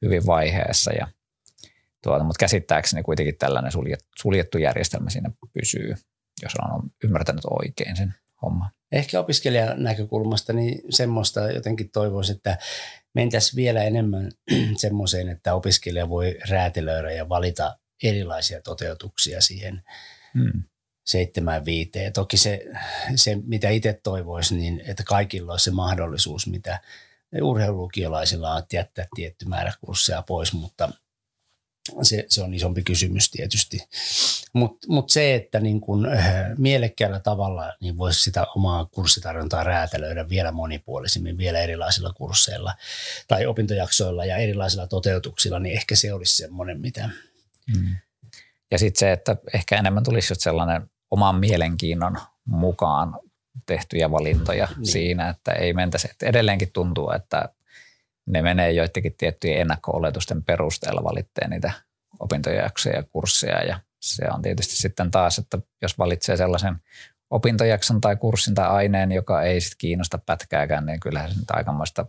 hyvin 0.03 0.27
vaiheessa. 0.27 0.92
Ja 0.92 1.09
tuota, 2.03 2.25
mutta 2.25 2.40
käsittääkseni 2.40 3.03
kuitenkin 3.03 3.38
tällainen 3.38 3.73
suljettu, 3.73 4.09
suljettu 4.23 4.59
järjestelmä 4.59 5.11
siinä 5.11 5.31
pysyy, 5.53 5.94
jos 6.42 6.53
on 6.62 6.90
ymmärtänyt 7.05 7.44
oikein 7.51 7.97
sen 7.97 8.14
homman. 8.42 8.70
Ehkä 8.92 9.20
opiskelijan 9.20 9.83
näkökulmasta 9.83 10.53
niin 10.53 10.81
semmoista 10.90 11.51
jotenkin 11.51 11.90
toivoisin, 11.90 12.37
että 12.37 12.59
mentäisiin 13.14 13.57
vielä 13.57 13.83
enemmän 13.83 14.31
semmoiseen, 14.77 15.29
että 15.29 15.55
opiskelija 15.55 16.09
voi 16.09 16.38
räätälöidä 16.49 17.12
ja 17.12 17.29
valita 17.29 17.79
erilaisia 18.03 18.61
toteutuksia 18.61 19.40
siihen 19.40 19.83
hmm. 20.35 20.62
Seitsemään 21.05 21.64
viiteen. 21.64 22.12
Toki 22.12 22.37
se, 22.37 22.67
se 23.17 23.37
mitä 23.47 23.69
itse 23.69 24.01
toivoisin, 24.03 24.59
niin 24.59 24.83
että 24.87 25.03
kaikilla 25.03 25.53
olisi 25.53 25.64
se 25.64 25.71
mahdollisuus, 25.71 26.47
mitä 26.47 26.81
urheilulukiolaisilla 27.43 28.53
on, 28.53 28.59
että 28.59 28.77
jättää 28.77 29.07
tietty 29.14 29.49
määrä 29.49 29.73
kursseja 29.81 30.23
pois, 30.23 30.53
mutta– 30.53 30.88
se, 32.03 32.25
se 32.29 32.43
on 32.43 32.55
isompi 32.55 32.83
kysymys 32.83 33.31
tietysti. 33.31 33.79
Mutta 34.53 34.87
mut 34.90 35.11
se, 35.11 35.35
että 35.35 35.61
niin 35.61 35.81
kun, 35.81 36.07
äh, 36.07 36.35
mielekkäällä 36.59 37.21
tavalla 37.21 37.73
niin 37.81 37.99
voisi 37.99 38.21
sitä 38.21 38.47
omaa 38.57 38.85
kurssitarjontaa 38.85 39.64
räätälöidä 39.64 40.29
vielä 40.29 40.53
monipuolisemmin, 40.53 41.38
vielä 41.38 41.59
erilaisilla 41.59 42.12
kursseilla 42.12 42.75
tai 43.29 43.47
opintojaksoilla 43.47 44.25
ja 44.25 44.37
erilaisilla 44.37 44.87
toteutuksilla, 44.87 45.59
niin 45.59 45.77
ehkä 45.77 45.97
se 45.97 46.12
olisi 46.12 46.37
semmoinen, 46.37 46.81
mitä... 46.81 47.11
Hmm. 47.75 47.97
Ja 48.71 48.79
sitten 48.79 48.99
se, 48.99 49.12
että 49.12 49.37
ehkä 49.55 49.79
enemmän 49.79 50.05
tulisi 50.05 50.33
just 50.33 50.40
sellainen 50.40 50.90
oman 51.14 51.37
mielenkiinnon 51.37 52.16
mukaan 52.44 53.20
tehtyjä 53.66 54.11
valintoja 54.11 54.68
niin. 54.77 54.87
siinä, 54.87 55.29
että 55.29 55.53
ei 55.53 55.72
mentäisi. 55.72 56.09
Että 56.11 56.27
edelleenkin 56.27 56.72
tuntuu, 56.72 57.11
että 57.11 57.48
ne 58.27 58.42
menee 58.42 58.72
joidenkin 58.72 59.14
tiettyjen 59.18 59.61
ennakko-oletusten 59.61 60.44
perusteella 60.44 61.05
valitteen 61.05 61.50
niitä 61.50 61.72
opintojaksoja 62.20 62.96
ja 62.96 63.03
kursseja 63.03 63.62
ja 63.62 63.81
se 64.00 64.24
on 64.35 64.42
tietysti 64.42 64.77
sitten 64.77 65.11
taas, 65.11 65.38
että 65.38 65.59
jos 65.83 65.98
valitsee 65.98 66.37
sellaisen 66.37 66.77
opintojakson 67.31 68.00
tai 68.00 68.16
kurssin 68.16 68.55
tai 68.55 68.68
aineen, 68.68 69.12
joka 69.12 69.42
ei 69.42 69.61
sitten 69.61 69.79
kiinnosta 69.79 70.18
pätkääkään, 70.18 70.87
niin 70.87 71.00
kyllähän 71.00 71.31
se 71.31 71.38
nyt 71.38 71.50
aikamoista 71.50 72.07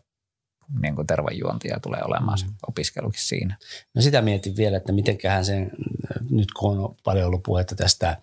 niin 0.81 0.95
kuin 0.95 1.07
tervajuontia 1.07 1.79
tulee 1.83 2.01
olemaan 2.03 2.37
se 2.37 2.45
opiskelukin 2.67 3.21
siinä. 3.21 3.57
No 3.93 4.01
sitä 4.01 4.21
mietin 4.21 4.57
vielä, 4.57 4.77
että 4.77 4.91
mitenköhän 4.91 5.45
sen, 5.45 5.71
nyt 6.29 6.51
kun 6.51 6.79
on 6.79 6.95
paljon 7.03 7.27
ollut 7.27 7.43
puhetta 7.43 7.75
tästä 7.75 8.21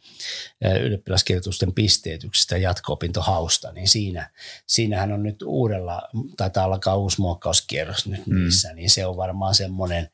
ylioppilaskirjoitusten 0.82 1.72
pisteytyksestä 1.72 2.56
ja 2.56 2.62
jatko-opintohausta, 2.62 3.72
niin 3.72 3.88
siinä, 3.88 4.30
siinähän 4.66 5.12
on 5.12 5.22
nyt 5.22 5.42
uudella, 5.42 6.02
taitaa 6.36 6.64
alkaa 6.64 6.96
uusi 6.96 7.20
muokkauskierros 7.20 8.06
nyt 8.06 8.26
mm. 8.26 8.34
niissä, 8.34 8.72
niin 8.72 8.90
se 8.90 9.06
on 9.06 9.16
varmaan 9.16 9.54
semmoinen 9.54 10.08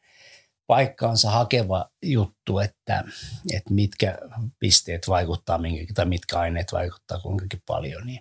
paikkaansa 0.67 1.31
hakeva 1.31 1.91
juttu, 2.03 2.59
että, 2.59 3.05
että 3.53 3.75
mitkä 3.75 4.19
pisteet 4.59 5.09
vaikuttaa 5.09 5.59
minkäkin, 5.59 5.95
tai 5.95 6.07
mitkä 6.07 6.39
aineet 6.39 6.73
vaikuttaa 6.73 7.21
kuinkakin 7.21 7.63
paljon, 7.67 8.07
niin 8.07 8.21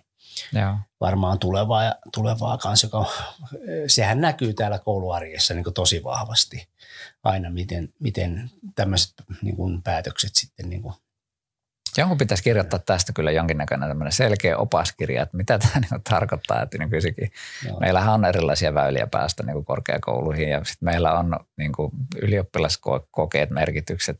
Joo. 0.52 0.74
varmaan 1.00 1.38
tulevaa, 1.38 1.94
tulevaa 2.14 2.58
kanssa, 2.58 2.86
joka 2.86 3.06
sehän 3.86 4.20
näkyy 4.20 4.54
täällä 4.54 4.78
kouluarjessa 4.78 5.54
niin 5.54 5.74
tosi 5.74 6.04
vahvasti 6.04 6.68
aina, 7.24 7.50
miten, 7.50 7.88
miten 8.00 8.50
tämmöiset 8.74 9.14
niin 9.42 9.56
kuin 9.56 9.82
päätökset 9.82 10.34
sitten 10.34 10.68
niin 10.68 10.82
kuin 10.82 10.94
Jonkun 11.96 12.18
pitäisi 12.18 12.42
kirjoittaa 12.42 12.78
tästä 12.78 13.12
kyllä 13.12 13.30
jonkinnäköinen 13.30 14.12
selkeä 14.12 14.58
opaskirja, 14.58 15.22
että 15.22 15.36
mitä 15.36 15.58
tämä 15.58 15.80
niin 15.80 16.02
tarkoittaa. 16.10 16.62
Että 16.62 16.78
niin 16.78 16.90
kysyikin, 16.90 17.30
meillähän 17.80 18.14
on 18.14 18.24
erilaisia 18.24 18.74
väyliä 18.74 19.06
päästä 19.06 19.42
niin 19.42 19.64
korkeakouluihin 19.64 20.48
ja 20.48 20.64
sitten 20.64 20.86
meillä 20.86 21.18
on 21.18 21.36
niin 21.56 21.72
ylioppilaskokeet, 22.22 23.50
merkitykset 23.50 24.16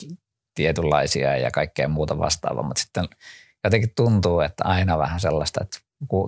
tietynlaisia 0.55 1.37
ja 1.37 1.51
kaikkea 1.51 1.89
muuta 1.89 2.19
vastaavaa, 2.19 2.63
mutta 2.63 2.83
sitten 2.83 3.09
jotenkin 3.65 3.93
tuntuu, 3.97 4.41
että 4.41 4.65
aina 4.65 4.99
vähän 4.99 5.21
sellaista, 5.21 5.61
että 5.63 5.79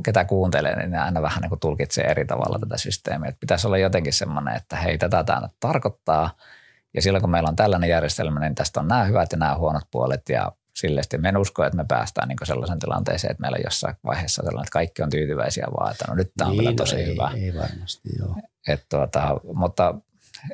ketä 0.04 0.24
kuuntelee, 0.24 0.76
niin 0.76 0.90
ne 0.90 0.98
aina 0.98 1.22
vähän 1.22 1.40
niin 1.40 1.48
kuin 1.48 1.60
tulkitsee 1.60 2.04
eri 2.04 2.24
tavalla 2.24 2.58
tätä 2.58 2.76
systeemiä. 2.76 3.28
Että 3.28 3.40
pitäisi 3.40 3.66
olla 3.66 3.78
jotenkin 3.78 4.12
semmoinen, 4.12 4.56
että 4.56 4.76
hei, 4.76 4.98
tätä 4.98 5.24
tämä 5.24 5.40
nyt 5.40 5.52
tarkoittaa. 5.60 6.30
Ja 6.94 7.02
silloin 7.02 7.22
kun 7.22 7.30
meillä 7.30 7.48
on 7.48 7.56
tällainen 7.56 7.90
järjestelmä, 7.90 8.40
niin 8.40 8.54
tästä 8.54 8.80
on 8.80 8.88
nämä 8.88 9.04
hyvät 9.04 9.32
ja 9.32 9.38
nämä 9.38 9.56
huonot 9.56 9.82
puolet. 9.90 10.28
Ja 10.28 10.52
sille 10.76 11.02
sitten 11.02 11.26
en 11.26 11.36
usko, 11.36 11.64
että 11.64 11.76
me 11.76 11.84
päästään 11.88 12.28
niin 12.28 12.38
sellaisen 12.44 12.78
tilanteeseen, 12.78 13.30
että 13.30 13.40
meillä 13.40 13.58
jossain 13.64 13.96
vaiheessa 14.04 14.42
sellainen, 14.42 14.62
että 14.62 14.72
kaikki 14.72 15.02
on 15.02 15.10
tyytyväisiä, 15.10 15.66
vaan 15.78 15.92
että 15.92 16.04
no 16.08 16.14
nyt 16.14 16.32
tämä 16.36 16.50
on 16.50 16.56
niin, 16.56 16.64
kyllä 16.64 16.76
tosi 16.76 16.96
no, 16.96 17.12
hyvä. 17.12 17.30
Ei, 17.34 17.44
ei 17.44 17.54
varmasti, 17.54 18.08
joo. 18.18 18.36
Et 18.68 18.86
tuota, 18.88 19.40
mutta 19.54 19.94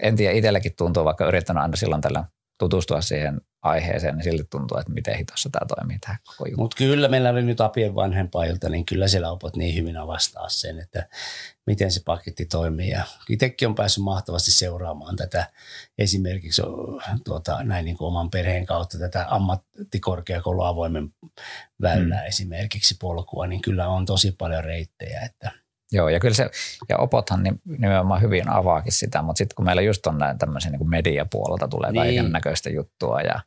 en 0.03 0.17
tiedä, 0.17 0.35
itsellekin 0.35 0.73
tuntuu, 0.77 1.05
vaikka 1.05 1.27
yrittänyt 1.27 1.63
aina 1.63 1.77
silloin 1.77 2.03
tällä 2.03 2.25
tutustua 2.59 3.01
siihen 3.01 3.41
aiheeseen, 3.67 4.17
niin 4.17 4.25
silti 4.25 4.45
tuntuu, 4.51 4.79
että 4.79 4.93
miten 4.93 5.17
hitossa 5.17 5.51
tämä 5.53 5.67
toimii 5.77 5.99
tämä 5.99 6.17
koko 6.25 6.47
juttu. 6.47 6.63
Mutta 6.63 6.77
kyllä 6.77 7.09
meillä 7.09 7.31
oli 7.31 7.43
nyt 7.43 7.61
Apien 7.61 7.95
vanhempailta, 7.95 8.69
niin 8.69 8.87
kyllä 8.87 9.09
siellä 9.09 9.31
opot 9.31 9.57
niin 9.57 9.75
hyvin 9.75 9.97
avastaa 9.97 10.49
sen, 10.49 10.79
että 10.79 11.09
miten 11.67 11.93
se 11.93 12.01
paketti 12.05 12.47
toimii. 12.47 12.91
Ja 12.91 13.05
itsekin 13.29 13.69
on 13.69 13.75
päässyt 13.75 14.05
mahtavasti 14.05 14.51
seuraamaan 14.51 15.17
tätä 15.17 15.51
esimerkiksi 15.99 16.63
tuota, 17.25 17.63
näin 17.63 17.85
niin 17.85 17.97
kuin 17.97 18.09
oman 18.09 18.31
perheen 18.31 18.67
kautta 18.67 18.99
tätä 18.99 19.27
ammattikorkeakoulun 19.29 20.67
avoimen 20.67 21.15
väylää 21.83 22.19
hmm. 22.21 22.29
esimerkiksi 22.29 22.97
polkua, 23.01 23.47
niin 23.47 23.63
kyllä 23.63 23.89
on 23.89 24.07
tosi 24.07 24.33
paljon 24.33 24.65
reittejä, 24.65 25.21
että– 25.21 25.51
Joo, 25.93 26.09
ja 26.09 26.21
kyllä 26.21 26.35
se, 26.35 26.51
ja 26.89 26.99
opothan 26.99 27.59
nimenomaan 27.65 28.23
hyvin 28.23 28.49
avaakin 28.49 28.93
sitä, 28.93 29.23
mutta 29.23 29.39
sitten 29.39 29.57
kun 29.57 29.65
meillä 29.65 29.83
just 29.83 30.07
on 30.07 30.19
näin 30.19 30.39
tämmöisiä 30.39 30.71
niin 30.71 30.91
mediapuolelta 30.91 31.69
tulee 31.69 31.93
niin. 31.93 32.03
kaiken 32.03 32.33
näköistä 32.33 32.71
juttua 32.71 33.21
ja 33.21 33.41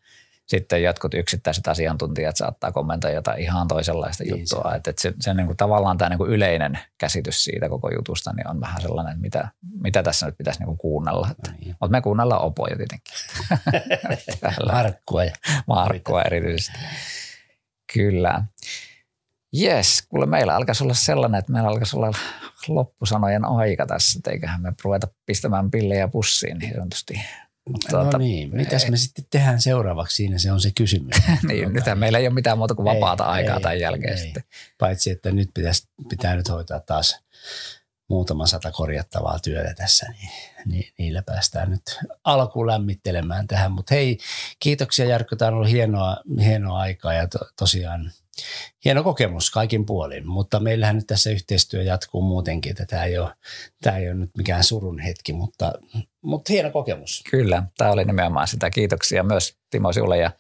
sitten 0.50 0.84
jotkut 0.84 1.14
yksittäiset 1.14 1.68
asiantuntijat 1.68 2.38
saattaa 2.38 2.72
kommentoida 2.72 3.16
jotain 3.16 3.40
ihan 3.40 3.68
toisenlaista 3.68 4.24
niin 4.24 4.40
juttua. 4.40 4.72
Se. 4.72 4.76
Että, 4.76 4.90
että 4.90 5.02
se, 5.02 5.14
se 5.20 5.34
niin 5.34 5.46
kuin, 5.46 5.58
tavallaan 5.58 5.98
tämä 5.98 6.10
niin 6.10 6.18
kuin 6.18 6.32
yleinen 6.32 6.80
käsitys 6.98 7.44
siitä 7.44 7.70
koko 7.70 7.90
jutusta 7.96 8.34
niin 8.34 8.48
on 8.48 8.62
vähän 8.62 8.82
sellainen, 8.82 9.12
että 9.12 9.22
mitä, 9.22 9.48
mitä 9.84 10.04
tässä 10.04 10.26
nyt 10.26 10.38
pitäisi 10.38 10.60
niin 10.60 10.68
kuin 10.68 10.78
kuunnella. 10.78 11.28
Että, 11.32 11.52
no 11.52 11.58
niin. 11.60 11.76
Mutta 11.82 11.92
me 11.92 12.02
kuunnellaan 12.02 12.42
opoja 12.42 12.76
tietenkin. 12.78 13.14
Markkua. 14.72 15.24
Ja 15.24 15.34
Markkua 15.68 16.22
erityisesti. 16.22 16.78
Kyllä. 17.94 18.44
Jes, 19.54 20.04
kuule 20.10 20.26
meillä 20.26 20.56
alkaisi 20.56 20.84
olla 20.84 20.94
sellainen, 20.94 21.40
että 21.40 21.52
meillä 21.52 21.70
alkaisi 21.70 21.98
olla 21.98 22.12
loppusanojen 22.68 23.46
aika 23.46 23.86
tässä, 23.86 24.20
että 24.20 24.32
eiköhän 24.32 24.62
me 24.62 24.74
ruveta 24.84 25.08
pistämään 25.26 25.72
pillejä 25.72 26.08
pussiin 26.08 26.58
niin 26.58 26.74
sanotusti. 26.74 27.22
Mutta 27.70 27.98
no 27.98 28.02
tuota, 28.02 28.18
niin, 28.18 28.56
mitäs 28.56 28.84
ei, 28.84 28.92
me 28.92 28.98
sitten 28.98 29.26
tehdään 29.30 29.62
seuraavaksi 29.62 30.16
siinä, 30.16 30.38
se 30.38 30.52
on 30.52 30.62
se 30.62 30.72
kysymys. 30.76 31.16
niin, 31.48 31.74
nyt 31.74 31.84
meillä 31.96 32.18
ei 32.18 32.28
ole 32.28 32.34
mitään 32.34 32.58
muuta 32.58 32.76
kuin 32.76 32.86
vapaata 32.86 33.24
ei, 33.24 33.30
aikaa 33.30 33.56
ei, 33.56 33.62
tämän 33.62 33.80
jälkeen 33.80 34.14
ei. 34.14 34.24
sitten. 34.24 34.44
Paitsi, 34.78 35.12
että 35.12 35.32
nyt 35.32 35.50
pitäisi, 35.54 35.88
pitää 36.10 36.36
nyt 36.36 36.50
hoitaa 36.50 36.80
taas 36.80 37.20
muutama 38.10 38.48
sata 38.48 38.72
korjattavaa 38.72 39.40
työtä 39.40 39.74
tässä, 39.74 40.06
niin, 40.10 40.30
niin 40.66 40.94
niillä 40.98 41.22
päästään 41.22 41.70
nyt 41.70 42.00
alkuun 42.24 42.68
lämmittelemään 42.68 43.48
tähän. 43.48 43.72
Mutta 43.72 43.96
hei, 43.96 44.18
kiitoksia 44.60 45.06
Jarkko, 45.06 45.36
tämä 45.36 45.48
on 45.48 45.56
ollut 45.56 45.70
hienoa, 45.70 46.18
hienoa 46.40 46.80
aikaa 46.80 47.14
ja 47.14 47.28
to, 47.28 47.40
tosiaan– 47.58 48.12
hieno 48.86 49.04
kokemus 49.04 49.52
kaikin 49.52 49.86
puolin, 49.86 50.28
mutta 50.28 50.60
meillähän 50.60 50.96
nyt 50.96 51.08
tässä 51.08 51.30
yhteistyö 51.30 51.84
jatkuu 51.84 52.22
muutenkin, 52.22 52.70
että 52.70 52.86
tämä 52.86 53.04
ei 53.04 53.18
ole, 53.18 53.30
tämä 53.82 53.98
ei 53.98 54.08
ole 54.08 54.16
nyt 54.16 54.32
mikään 54.38 54.64
surun 54.64 55.00
hetki, 55.00 55.34
mutta, 55.34 55.74
mutta 56.22 56.54
hieno 56.54 56.72
kokemus. 56.72 57.24
Kyllä, 57.32 57.64
tämä 57.78 57.92
oli 57.92 58.06
nimenomaan 58.06 58.48
sitä. 58.48 58.70
Kiitoksia 58.70 59.24
myös 59.24 59.58
Timo 59.70 59.94
sinulle 59.94 60.18
ja 60.18 60.32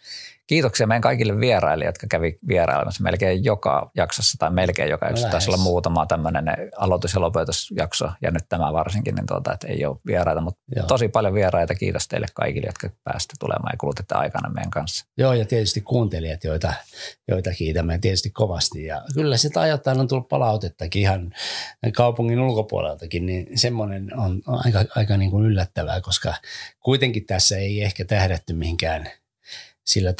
Kiitoksia 0.50 0.88
meidän 0.88 1.02
kaikille 1.02 1.40
vieraille, 1.40 1.86
jotka 1.86 2.08
kävi 2.08 2.40
vierailemassa 2.48 3.04
melkein 3.04 3.44
joka 3.44 3.92
jaksossa 3.98 4.38
tai 4.40 4.52
melkein 4.52 4.90
joka 4.90 5.06
jaksossa. 5.06 5.30
Taisi 5.30 5.50
olla 5.50 5.64
muutama 5.64 6.06
tämmöinen 6.06 6.46
aloitus- 6.78 7.14
ja 7.14 7.22
lopetusjakso 7.22 8.10
ja 8.22 8.32
nyt 8.32 8.44
tämä 8.50 8.74
varsinkin, 8.74 9.16
niin 9.16 9.26
tuota, 9.26 9.54
että 9.54 9.68
ei 9.68 9.86
ole 9.86 9.98
vieraita, 10.06 10.42
mutta 10.42 10.62
Joo. 10.76 10.86
tosi 10.86 11.08
paljon 11.08 11.34
vieraita. 11.34 11.76
Kiitos 11.76 12.08
teille 12.08 12.28
kaikille, 12.34 12.68
jotka 12.68 12.90
pääsitte 13.04 13.34
tulemaan 13.40 13.74
ja 13.74 13.78
kulutitte 13.78 14.16
aikana 14.16 14.50
meidän 14.50 14.72
kanssa. 14.72 15.06
Joo 15.18 15.34
ja 15.34 15.46
tietysti 15.46 15.82
kuuntelijat, 15.82 16.44
joita, 16.44 16.74
joita 17.28 17.52
kiitämme 17.52 17.98
tietysti 17.98 18.30
kovasti 18.30 18.86
ja 18.86 19.02
kyllä 19.14 19.38
sitä 19.38 19.62
ajoittain 19.62 20.00
on 20.00 20.08
tullut 20.08 20.30
palautettakin 20.30 21.02
ihan 21.02 21.34
kaupungin 21.96 22.40
ulkopuoleltakin, 22.40 23.26
niin 23.26 23.48
semmoinen 23.56 24.20
on 24.20 24.42
aika, 24.48 24.86
aika 24.96 25.18
niin 25.18 25.32
kuin 25.32 25.46
yllättävää, 25.46 26.02
koska 26.02 26.34
kuitenkin 26.80 27.26
tässä 27.26 27.58
ei 27.58 27.84
ehkä 27.84 28.06
tähdätty 28.06 28.54
mihinkään– 28.54 29.10
sillä 29.89 30.13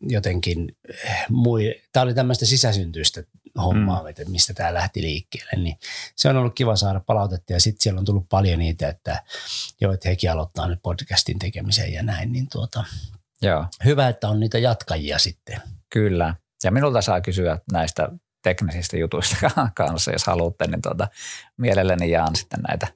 jotenkin 0.00 0.76
eh, 1.04 1.26
mui, 1.28 1.82
tämä 1.92 2.02
oli 2.02 2.14
tämmöistä 2.14 2.46
sisäsyntyistä 2.46 3.22
hommaa, 3.58 4.02
mm. 4.02 4.30
mistä 4.30 4.54
tämä 4.54 4.74
lähti 4.74 5.02
liikkeelle, 5.02 5.62
niin 5.62 5.76
se 6.16 6.28
on 6.28 6.36
ollut 6.36 6.54
kiva 6.54 6.76
saada 6.76 7.00
palautetta 7.00 7.52
ja 7.52 7.60
sitten 7.60 7.82
siellä 7.82 7.98
on 7.98 8.04
tullut 8.04 8.28
paljon 8.28 8.58
niitä, 8.58 8.88
että 8.88 9.22
joo, 9.80 9.92
että 9.92 10.08
hekin 10.08 10.30
aloittaa 10.30 10.68
nyt 10.68 10.78
podcastin 10.82 11.38
tekemisen 11.38 11.92
ja 11.92 12.02
näin, 12.02 12.32
niin 12.32 12.48
tuota, 12.52 12.84
Joo, 13.42 13.66
Hyvä, 13.84 14.08
että 14.08 14.28
on 14.28 14.40
niitä 14.40 14.58
jatkajia 14.58 15.18
sitten. 15.18 15.60
kyllä. 15.90 16.34
Ja 16.64 16.70
minulta 16.70 17.02
saa 17.02 17.20
kysyä 17.20 17.58
näistä 17.72 18.08
teknisistä 18.42 18.96
jutuista 18.96 19.50
kanssa, 19.74 20.12
jos 20.12 20.26
haluatte, 20.26 20.66
niin 20.66 20.82
tuota, 20.82 21.08
mielelläni 21.56 22.10
jaan 22.10 22.36
sitten 22.36 22.60
näitä 22.68 22.86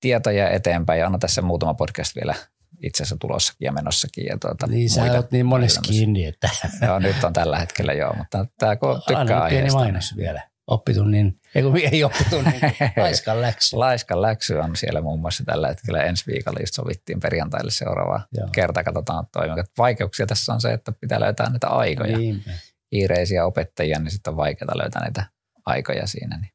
tietoja 0.00 0.50
eteenpäin. 0.50 1.00
Ja 1.00 1.06
on 1.06 1.20
tässä 1.20 1.42
muutama 1.42 1.74
podcast 1.74 2.16
vielä 2.16 2.34
itse 2.82 3.02
asiassa 3.02 3.16
tulossakin 3.20 3.66
ja 3.66 3.72
menossakin. 3.72 4.26
Ja 4.26 4.38
tuota, 4.40 4.66
Niin 4.66 4.90
sä 4.90 5.02
oot 5.02 5.30
niin 5.32 5.46
monessa 5.46 5.80
kiinni, 5.80 6.24
että 6.24 6.50
Joo, 6.86 6.98
nyt 6.98 7.24
on 7.24 7.32
tällä 7.32 7.58
hetkellä 7.58 7.92
joo, 7.92 8.14
mutta 8.14 8.46
tämä 8.58 8.76
kun 8.76 8.94
tykkää 9.06 9.20
anna 9.20 9.26
pieni 9.26 9.42
aiheesta. 9.44 9.78
niin- 9.78 9.86
mainos 9.86 10.16
vielä. 10.16 10.50
Oppitunnin, 10.66 11.40
ei 11.54 11.62
kun 11.62 11.76
ei 11.92 12.04
oppitunnin, 12.04 12.60
laiskan 12.96 13.40
läksy. 13.42 13.76
Laiskan 13.76 14.22
läksy 14.22 14.54
on 14.54 14.76
siellä 14.76 15.00
muun 15.00 15.20
muassa 15.20 15.44
tällä 15.44 15.68
hetkellä 15.68 16.02
ensi 16.02 16.24
viikolla, 16.26 16.58
just 16.60 16.74
sovittiin 16.74 17.20
perjantaille 17.20 17.70
seuraava 17.70 18.20
Joo. 18.32 18.48
kerta, 18.52 18.84
katsotaan 18.84 19.26
toimiko. 19.32 19.62
Vaikeuksia 19.78 20.26
tässä 20.26 20.52
on 20.52 20.60
se, 20.60 20.72
että 20.72 20.92
pitää 20.92 21.20
löytää 21.20 21.50
näitä 21.50 21.68
aikoja. 21.68 22.18
Niin. 22.18 22.44
Kiireisiä 22.90 23.44
opettajia, 23.46 23.98
niin 23.98 24.10
sitten 24.10 24.30
on 24.30 24.36
vaikeaa 24.36 24.78
löytää 24.78 25.02
näitä 25.02 25.24
aikoja 25.66 26.06
siinä. 26.06 26.36
Niin 26.40 26.50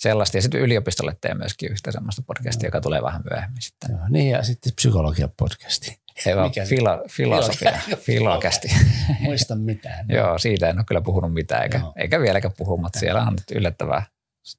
sellaista. 0.00 0.36
Ja 0.36 0.42
sitten 0.42 0.60
yliopistolle 0.60 1.16
teen 1.20 1.36
myöskin 1.38 1.72
yhtä 1.72 1.92
semmoista 1.92 2.22
podcastia, 2.26 2.66
joka 2.66 2.80
tulee 2.80 3.02
vähän 3.02 3.22
myöhemmin 3.30 3.62
sitten. 3.62 3.90
Joo, 3.90 4.00
niin 4.08 4.30
ja 4.30 4.42
sitten 4.42 4.72
psykologian 4.76 5.30
podcasti. 5.36 6.00
Ei 6.26 6.36
vaan 6.36 6.50
filo, 6.68 6.90
filosofia, 7.10 7.78
Filokästi. 7.96 8.68
Muista 9.20 9.54
mitään. 9.56 10.06
Joo, 10.08 10.38
siitä 10.38 10.68
en 10.70 10.78
ole 10.78 10.84
kyllä 10.88 11.00
puhunut 11.00 11.34
mitään, 11.34 11.62
eikä, 11.62 11.78
Joo. 11.78 11.92
eikä 11.96 12.20
vieläkään 12.20 12.54
puhu, 12.58 12.76
mutta 12.76 12.98
siellä 12.98 13.22
on 13.22 13.32
nyt 13.32 13.50
yllättävää 13.50 14.06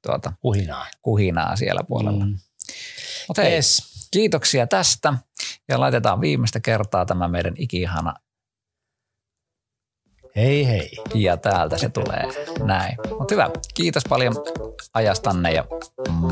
tuota, 0.02 0.34
Huhinaa. 0.44 0.88
kuhinaa 1.02 1.56
siellä 1.56 1.82
puolella. 1.88 2.26
Mm. 2.26 2.38
Mutta 3.28 3.42
hei, 3.42 3.54
Yes. 3.54 4.08
kiitoksia 4.12 4.68
tästä 4.68 5.14
ja 5.70 5.80
laitetaan 5.80 6.22
viimeistä 6.22 6.60
kertaa 6.60 7.06
tämä 7.06 7.28
meidän 7.28 7.54
ikihana 7.58 8.14
Hei 10.36 10.68
hei. 10.68 10.92
ja 11.16 11.38
täältä 11.38 11.78
se 11.78 11.90
tulee 11.90 12.24
näin. 12.64 12.98
Mutta 13.20 13.34
hyvä, 13.34 13.50
kiitos 13.74 14.04
paljon 14.10 14.36
ajastanne 14.94 15.52
ja 15.52 15.66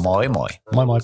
moi 0.02 0.28
moi. 0.28 0.50
Moi 0.76 0.86
moi. 0.86 1.00